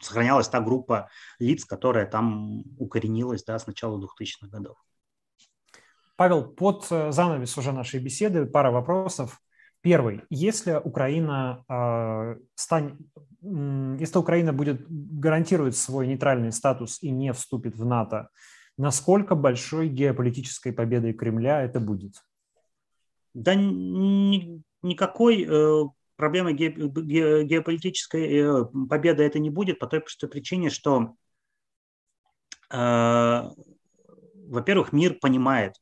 [0.00, 4.82] сохранялась та группа лиц, которая там укоренилась да, с начала 2000-х годов.
[6.16, 9.42] Павел, под э, занавес уже нашей беседы пара вопросов.
[9.82, 10.22] Первый.
[10.30, 12.98] Если Украина, э, стань,
[13.40, 18.28] если Украина будет гарантировать свой нейтральный статус и не вступит в НАТО,
[18.78, 22.14] насколько большой геополитической победой Кремля это будет?
[23.34, 30.00] Да ни, никакой э, проблемы ге, ге, геополитической э, победы это не будет по той
[30.00, 31.16] простой причине, что,
[32.70, 33.42] э,
[34.46, 35.81] во-первых, мир понимает,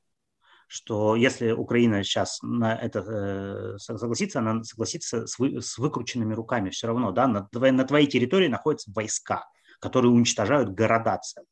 [0.72, 6.70] что если Украина сейчас на это э, согласится, она согласится с, вы, с выкрученными руками
[6.70, 7.10] все равно.
[7.10, 7.26] Да?
[7.26, 9.44] На, твоей, на твоей территории находятся войска,
[9.80, 11.48] которые уничтожают города целые.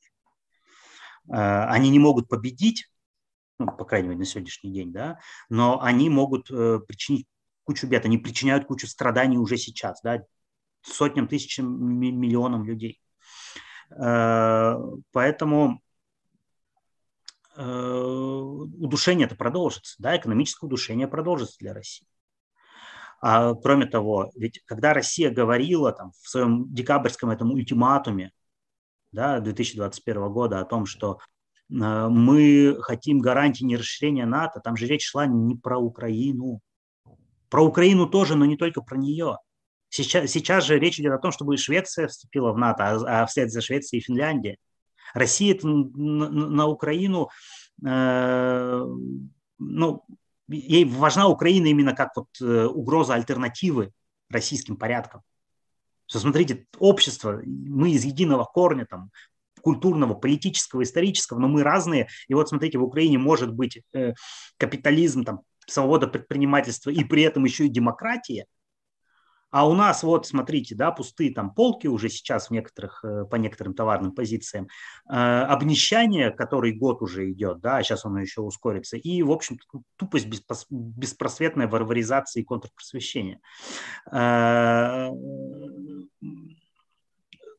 [1.32, 2.88] Э, они не могут победить,
[3.58, 7.26] ну, по крайней мере, на сегодняшний день, да, но они могут э, причинить
[7.64, 10.22] кучу бед, они причиняют кучу страданий уже сейчас, да,
[10.82, 11.66] сотням, тысячам,
[11.98, 13.00] миллионам людей.
[13.90, 15.80] Поэтому
[17.60, 22.06] удушение это продолжится, да, экономическое удушение продолжится для России.
[23.20, 28.30] А кроме того, ведь когда Россия говорила там, в своем декабрьском этом ультиматуме
[29.10, 31.18] да, 2021 года о том, что
[31.68, 36.60] э, мы хотим гарантии нерасширения НАТО, там же речь шла не про Украину.
[37.48, 39.38] Про Украину тоже, но не только про нее.
[39.88, 43.50] Сейчас, сейчас же речь идет о том, чтобы Швеция вступила в НАТО, а, а вслед
[43.50, 44.58] за Швецией и Финляндия.
[45.14, 47.30] Россия на, Украину,
[47.84, 48.84] э,
[49.58, 50.04] ну,
[50.48, 53.92] ей важна Украина именно как вот э, угроза альтернативы
[54.30, 55.22] российским порядкам.
[56.06, 59.10] Что, смотрите, общество, мы из единого корня, там,
[59.60, 62.08] культурного, политического, исторического, но мы разные.
[62.28, 64.14] И вот смотрите, в Украине может быть э,
[64.56, 68.46] капитализм, там, свобода предпринимательства и при этом еще и демократия–
[69.50, 73.36] а у нас вот, смотрите, да, пустые там полки уже сейчас в некоторых, э, по
[73.36, 74.68] некоторым товарным позициям,
[75.08, 79.58] э, обнищание, который год уже идет, да, а сейчас оно еще ускорится, и, в общем,
[79.96, 80.28] тупость
[80.70, 83.40] беспросветная варваризация и контрпросвещение.
[84.12, 85.08] Э,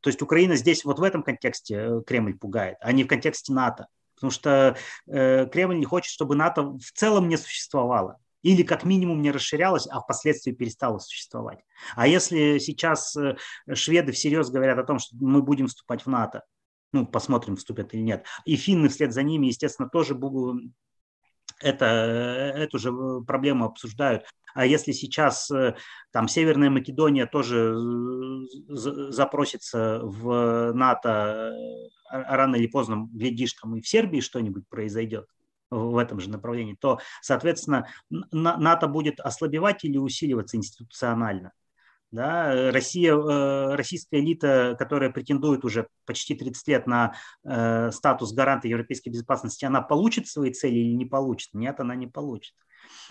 [0.02, 3.88] то есть Украина здесь вот в этом контексте Кремль пугает, а не в контексте НАТО.
[4.16, 9.32] Потому что Кремль не хочет, чтобы НАТО в целом не существовало или как минимум не
[9.32, 11.60] расширялась, а впоследствии перестала существовать.
[11.96, 13.38] А если сейчас э,
[13.74, 16.44] шведы всерьез говорят о том, что мы будем вступать в НАТО,
[16.92, 20.18] ну, посмотрим, вступят или нет, и финны вслед за ними, естественно, тоже
[21.62, 24.24] это, эту же э, проблему обсуждают.
[24.56, 25.76] А если сейчас э,
[26.12, 27.76] там Северная Македония тоже
[28.68, 31.54] запросится в НАТО,
[32.10, 35.28] рано или поздно, глядишь, там и в Сербии что-нибудь произойдет,
[35.70, 41.54] в этом же направлении, то, соответственно, НАТО будет ослабевать или усиливаться институционально.
[42.12, 47.14] Да, Россия, э, российская элита, которая претендует уже почти 30 лет на
[47.44, 51.54] э, статус гаранта европейской безопасности, она получит свои цели или не получит?
[51.54, 52.56] Нет, она не получит.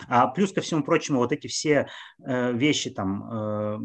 [0.09, 1.87] А плюс ко всему прочему, вот эти все
[2.25, 3.79] э, вещи, там,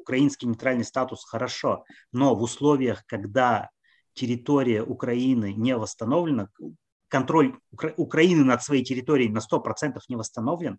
[0.00, 3.70] украинский нейтральный статус, хорошо, но в условиях, когда
[4.14, 6.48] территория Украины не восстановлена,
[7.08, 7.58] контроль
[7.96, 10.78] Украины над своей территорией на 100% не восстановлен,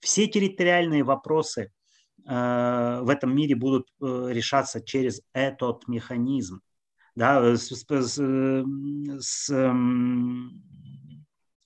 [0.00, 1.72] все территориальные вопросы
[2.26, 6.60] э, в этом мире будут э, решаться через этот механизм.
[7.14, 10.62] Да, с, с, с, эм,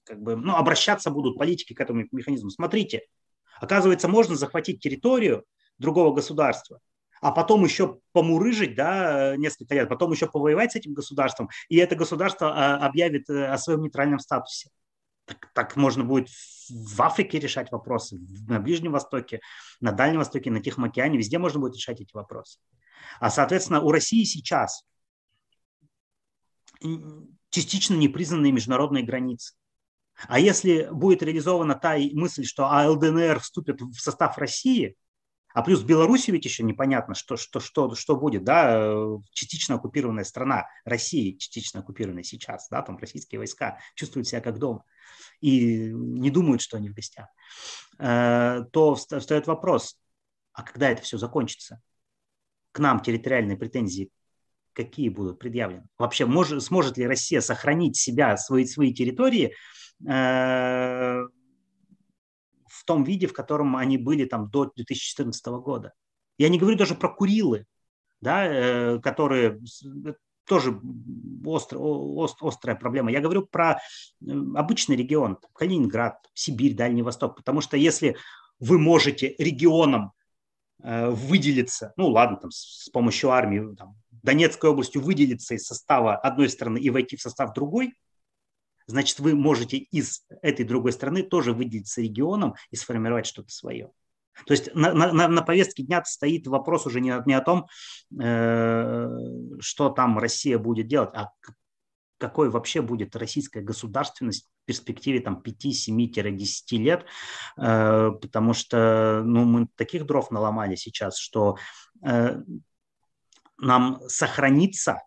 [0.04, 2.50] как бы, ну, обращаться будут политики к этому механизму.
[2.50, 3.02] Смотрите,
[3.60, 5.44] оказывается, можно захватить территорию
[5.78, 6.78] другого государства,
[7.20, 11.94] а потом еще помурыжить, да, несколько лет, потом еще повоевать с этим государством, и это
[11.94, 14.70] государство а, объявит э, о своем нейтральном статусе.
[15.26, 16.28] Так, так можно будет
[16.70, 18.18] в Африке решать вопросы,
[18.48, 19.40] на Ближнем Востоке,
[19.80, 22.58] на Дальнем Востоке, на Тихом океане, везде можно будет решать эти вопросы.
[23.20, 24.84] А, соответственно, у России сейчас
[27.50, 29.54] частично непризнанные международные границы.
[30.26, 34.96] А если будет реализована та мысль, что ЛДНР вступит в состав России–
[35.54, 38.94] а плюс в Беларуси ведь еще непонятно, что, что, что, что будет, да,
[39.32, 44.84] частично оккупированная страна, Россия частично оккупированная сейчас, да, там российские войска чувствуют себя как дома
[45.40, 47.28] и не думают, что они в гостях,
[47.98, 49.98] э, то встает вопрос,
[50.52, 51.80] а когда это все закончится?
[52.72, 54.10] К нам территориальные претензии
[54.72, 55.86] какие будут предъявлены?
[55.98, 59.54] Вообще, может, сможет ли Россия сохранить себя, свои, свои территории
[60.08, 61.22] э,
[62.70, 65.92] в том виде, в котором они были там до 2014 года.
[66.38, 67.66] Я не говорю даже про Курилы,
[68.20, 70.12] да, э, которые э,
[70.44, 70.80] тоже
[71.44, 73.10] остро, ост, острая проблема.
[73.10, 73.76] Я говорю про э,
[74.54, 78.16] обычный регион, Калининград, Сибирь, Дальний Восток, потому что если
[78.58, 80.12] вы можете регионом
[80.82, 86.78] выделиться, ну ладно, там, с помощью армии, там, Донецкой областью выделиться из состава одной страны
[86.78, 87.92] и войти в состав другой,
[88.90, 93.90] значит, вы можете из этой другой страны тоже выделиться регионом и сформировать что-то свое.
[94.46, 97.66] То есть на, на, на повестке дня стоит вопрос уже не, не о том,
[98.20, 99.08] э,
[99.60, 101.30] что там Россия будет делать, а
[102.18, 107.06] какой вообще будет российская государственность в перспективе там 5-7-10 лет,
[107.56, 111.56] э, потому что ну, мы таких дров наломали сейчас, что
[112.06, 112.36] э,
[113.58, 115.02] нам сохраниться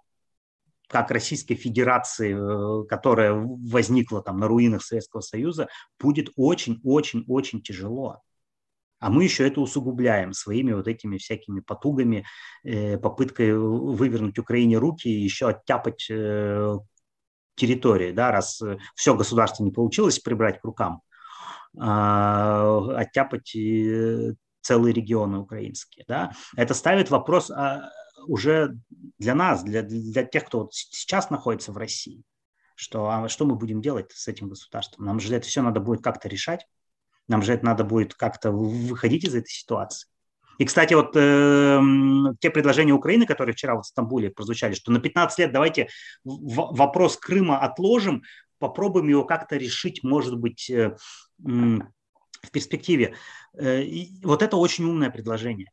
[0.94, 5.68] как Российской Федерации, э, которая возникла там на руинах Советского Союза,
[6.00, 8.22] будет очень-очень-очень тяжело.
[9.00, 12.28] А мы еще это усугубляем своими вот этими всякими потугами,
[12.64, 16.78] э, попыткой вывернуть Украине руки и еще оттяпать э,
[17.56, 18.62] территории, да, раз
[18.94, 21.02] все государство не получилось прибрать к рукам,
[21.80, 23.52] а, оттяпать
[24.62, 26.06] целые регионы украинские.
[26.08, 26.34] Да.
[26.56, 27.91] Это ставит вопрос о,
[28.28, 28.78] уже
[29.20, 32.24] для нас, для, для тех, кто вот сейчас находится в России,
[32.76, 35.06] что, а что мы будем делать с этим государством?
[35.06, 36.66] Нам же это все надо будет как-то решать,
[37.28, 40.08] нам же это надо будет как-то выходить из этой ситуации.
[40.60, 41.82] И, кстати, вот э,
[42.40, 45.88] те предложения Украины, которые вчера вот в Стамбуле прозвучали, что на 15 лет давайте
[46.24, 48.24] вопрос Крыма отложим,
[48.60, 51.80] попробуем его как-то решить, может быть, э, э,
[52.44, 53.16] в перспективе.
[53.58, 55.72] Э, и вот это очень умное предложение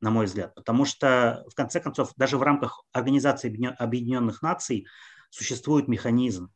[0.00, 4.86] на мой взгляд, потому что, в конце концов, даже в рамках Организации Объединенных Наций
[5.30, 6.50] существует механизм,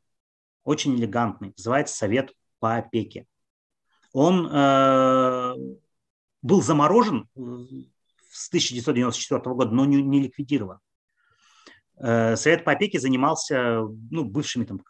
[0.64, 3.26] очень элегантный, называется Совет по опеке.
[4.12, 5.54] он э,
[6.42, 7.28] был заморожен
[8.30, 10.78] с 1994 года, но не, не ликвидирован.
[11.98, 13.80] Э, Совет по опеке занимался
[14.10, 14.80] ну, бывшими там,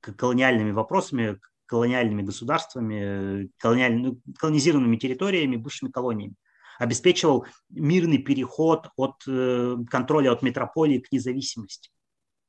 [0.00, 3.96] колониальными вопросами, колониальными государствами, колониаль...
[3.96, 6.34] Ну, колонизированными территориями, бывшими колониями.
[6.78, 11.90] Обеспечивал мирный переход от э, контроля от метрополии к независимости.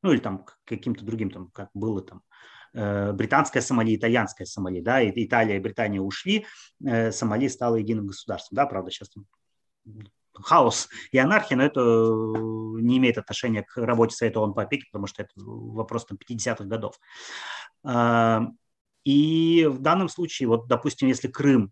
[0.04, 2.22] Ну или там к каким-то другим, там, как было там
[2.74, 6.46] э, британская Сомали, итальянская Сомали, да, Италия и Британия ушли,
[7.12, 9.10] Сомали стала единым государством, да, правда, сейчас
[10.44, 15.08] хаос и анархия, но это не имеет отношения к работе Совета ООН по опеке, потому
[15.08, 17.00] что это вопрос там, 50-х годов.
[17.84, 18.48] А,
[19.04, 21.72] и в данном случае, вот, допустим, если Крым,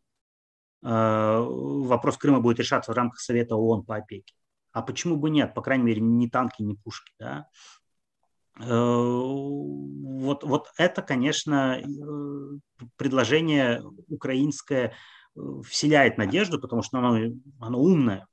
[0.87, 4.35] вопрос Крыма будет решаться в рамках Совета ООН по опеке,
[4.71, 5.53] а почему бы нет?
[5.53, 7.13] По крайней мере, ни танки, ни пушки.
[7.17, 7.47] Да?
[8.59, 14.93] Э, вот, вот это, конечно, э, предложение украинское
[15.35, 18.27] э, вселяет надежду, потому что оно, оно умное.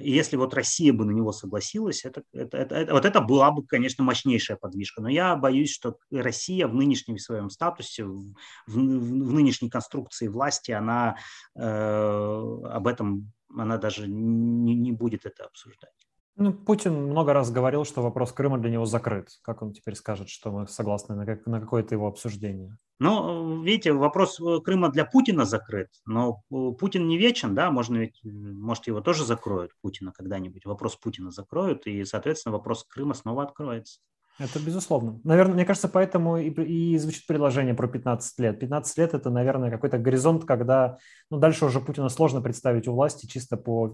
[0.00, 3.50] И если вот Россия бы на него согласилась, это, это, это, это, вот это была
[3.50, 5.02] бы, конечно, мощнейшая подвижка.
[5.02, 8.32] Но я боюсь, что Россия в нынешнем своем статусе, в,
[8.66, 11.16] в, в нынешней конструкции власти, она
[11.56, 15.90] э, об этом, она даже не, не будет это обсуждать.
[16.36, 19.28] Ну, Путин много раз говорил, что вопрос Крыма для него закрыт.
[19.42, 22.78] Как он теперь скажет, что мы согласны на, как, на какое-то его обсуждение?
[22.98, 27.96] Ну, видите, вопрос э, Крыма для Путина закрыт, но э, Путин не вечен, да, можно
[27.96, 30.64] ведь, может, его тоже закроют, Путина когда-нибудь.
[30.64, 34.00] Вопрос Путина закроют, и, соответственно, вопрос Крыма снова откроется.
[34.38, 35.20] Это безусловно.
[35.24, 38.58] Наверное, мне кажется, поэтому и, и звучит предложение про 15 лет.
[38.58, 40.98] 15 лет– это, наверное, какой-то горизонт, когда
[41.30, 43.92] ну, дальше уже Путина сложно представить у власти чисто по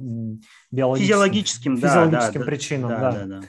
[0.71, 2.91] биологическим, физиологическим, физиологическим да, причинам.
[2.91, 3.13] Да, да.
[3.13, 3.41] Да, да.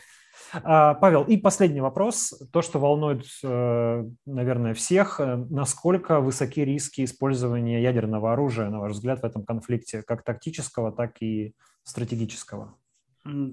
[0.63, 2.33] А, Павел, и последний вопрос.
[2.51, 5.19] То, что волнует, э, наверное, всех.
[5.19, 10.91] Э, насколько высоки риски использования ядерного оружия, на ваш взгляд, в этом конфликте, как тактического,
[10.91, 12.75] так и стратегического?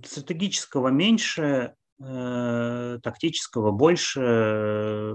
[0.05, 4.21] Стратегического меньше, тактического больше.
[4.21, 5.15] Э,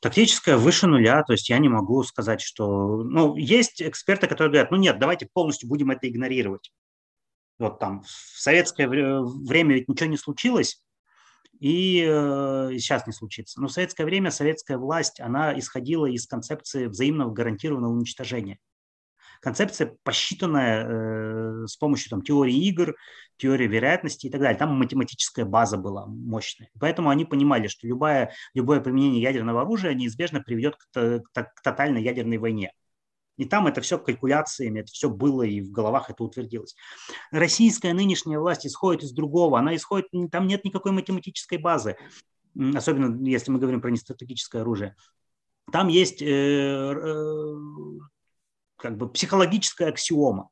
[0.00, 3.02] тактическое выше нуля, то есть я не могу сказать, что...
[3.02, 6.70] Ну, есть эксперты, которые говорят, ну нет, давайте полностью будем это игнорировать.
[7.58, 10.82] Вот там в советское время ведь ничего не случилось,
[11.58, 13.60] и э, сейчас не случится.
[13.60, 18.58] Но в советское время советская власть, она исходила из концепции взаимного гарантированного уничтожения
[19.40, 22.94] концепция, посчитанная э, с помощью там, теории игр,
[23.36, 24.58] теории вероятности и так далее.
[24.58, 26.70] Там математическая база была мощная.
[26.80, 32.02] Поэтому они понимали, что любое, любое применение ядерного оружия неизбежно приведет к, к, к тотальной
[32.02, 32.72] ядерной войне.
[33.36, 36.74] И там это все калькуляциями, это все было, и в головах это утвердилось.
[37.30, 39.58] Российская нынешняя власть исходит из другого.
[39.58, 41.96] Она исходит, там нет никакой математической базы,
[42.74, 44.96] особенно если мы говорим про нестратегическое оружие.
[45.70, 47.54] Там есть э, э,
[48.76, 50.50] как бы психологическая аксиома,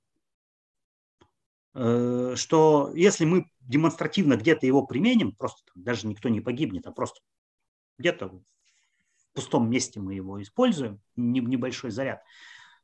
[1.74, 6.92] э, что если мы демонстративно где-то его применим, просто там, даже никто не погибнет, а
[6.92, 7.20] просто
[7.98, 8.42] где-то в
[9.34, 12.22] пустом месте мы его используем, небольшой заряд,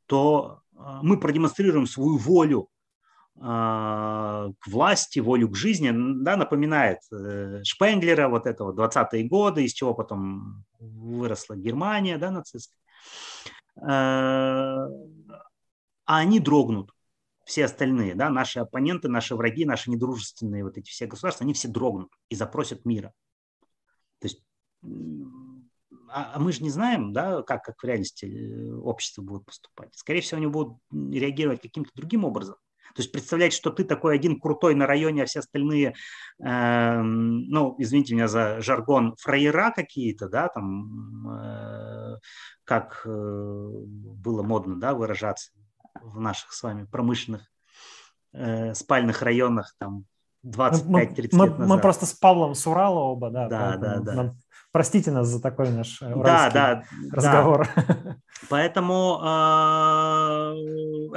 [0.07, 2.69] то э, мы продемонстрируем свою волю
[3.37, 5.91] э, к власти, волю к жизни,
[6.23, 6.99] да, напоминает
[7.65, 12.79] Шпенглера, вот этого 20-е годы, из чего потом выросла Германия, да, нацистская.
[16.11, 16.91] А они дрогнут,
[17.45, 21.69] все остальные, да, наши оппоненты, наши враги, наши недружественные вот эти все государства, они все
[21.69, 23.13] дрогнут и запросят мира.
[24.19, 24.43] То есть,
[26.09, 29.95] а, а мы же не знаем, да, как, как в реальности э, общество будет поступать.
[29.95, 32.57] Скорее всего, они будут реагировать каким-то другим образом.
[32.97, 35.95] То есть представлять, что ты такой один крутой на районе, а все остальные,
[36.45, 42.17] э, ну, извините меня за жаргон, фраера какие-то, да, там, э,
[42.65, 45.53] как э, было модно, да, выражаться
[45.95, 47.43] в наших с вами промышленных
[48.33, 50.05] э, спальных районах, там,
[50.45, 51.59] 25-30 мы, лет назад.
[51.59, 53.49] Мы просто с Павлом с Урала оба, да.
[53.49, 54.15] Да, да, да.
[54.15, 54.39] Нам,
[54.73, 57.69] простите нас за такой наш э, да, да, разговор.
[57.77, 58.17] Да.
[58.49, 59.27] Поэтому э,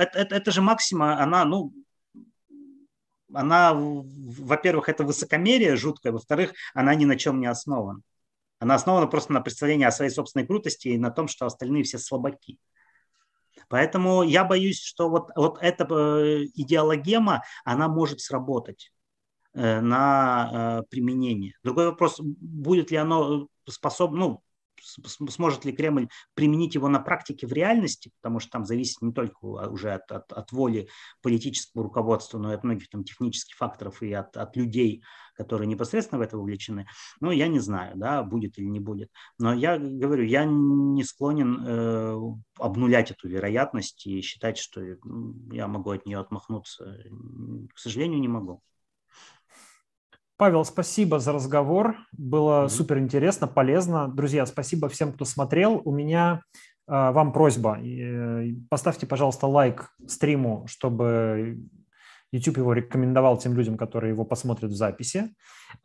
[0.02, 1.74] это, это, это же максима, она, ну,
[3.34, 8.02] она, во-первых, это высокомерие жуткое, во-вторых, она ни на чем не основана.
[8.60, 11.98] Она основана просто на представлении о своей собственной крутости и на том, что остальные все
[11.98, 12.60] слабаки.
[13.70, 18.92] Поэтому я боюсь, что вот, вот эта э, идеологема, она может сработать
[19.54, 21.54] э, на э, применение.
[21.64, 24.44] Другой вопрос, будет ли оно способно, ну,
[25.30, 29.46] сможет ли Кремль применить его на практике в реальности, потому что там зависит не только
[29.46, 30.88] уже от, от, от воли
[31.22, 35.04] политического руководства, но и от многих там технических факторов и от, от людей,
[35.36, 36.88] которые непосредственно в это вовлечены.
[37.20, 39.10] Ну, я не знаю, да, будет или не будет.
[39.40, 42.18] Но я говорю, я не склонен э,
[42.60, 44.82] обнулять эту вероятность и считать, что
[45.52, 47.00] я могу от нее отмахнуться.
[47.74, 48.62] К сожалению, не могу.
[50.44, 51.96] Павел, спасибо за разговор.
[52.12, 52.70] Было mm-hmm.
[52.70, 54.10] супер интересно, полезно.
[54.10, 55.82] Друзья, спасибо всем, кто смотрел.
[55.86, 56.42] У меня
[56.86, 57.80] э, вам просьба.
[57.80, 61.60] Э, поставьте, пожалуйста, лайк стриму, чтобы
[62.34, 65.34] YouTube его рекомендовал тем людям, которые его посмотрят в записи.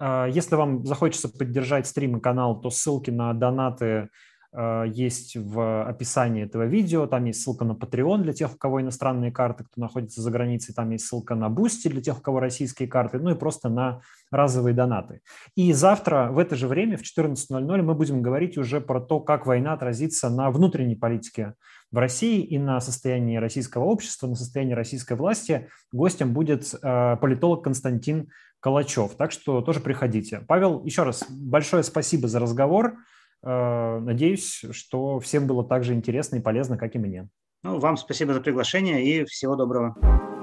[0.01, 4.09] Э, если вам захочется поддержать стрим и канал, то ссылки на донаты
[4.55, 7.07] есть в описании этого видео.
[7.07, 10.75] Там есть ссылка на Patreon для тех, у кого иностранные карты, кто находится за границей.
[10.75, 13.19] Там есть ссылка на Boosty для тех, у кого российские карты.
[13.19, 14.01] Ну и просто на
[14.31, 15.21] разовые донаты.
[15.55, 19.47] И завтра в это же время, в 14.00, мы будем говорить уже про то, как
[19.47, 21.55] война отразится на внутренней политике
[21.91, 25.69] в России и на состоянии российского общества, на состоянии российской власти.
[25.93, 28.29] Гостем будет э, политолог Константин
[28.61, 29.15] Калачев.
[29.17, 30.43] Так что тоже приходите.
[30.47, 32.97] Павел, еще раз большое спасибо за разговор.
[33.43, 37.29] Э, надеюсь, что всем было так же интересно и полезно, как и мне.
[37.63, 40.38] Ну, вам спасибо за приглашение и всего доброго.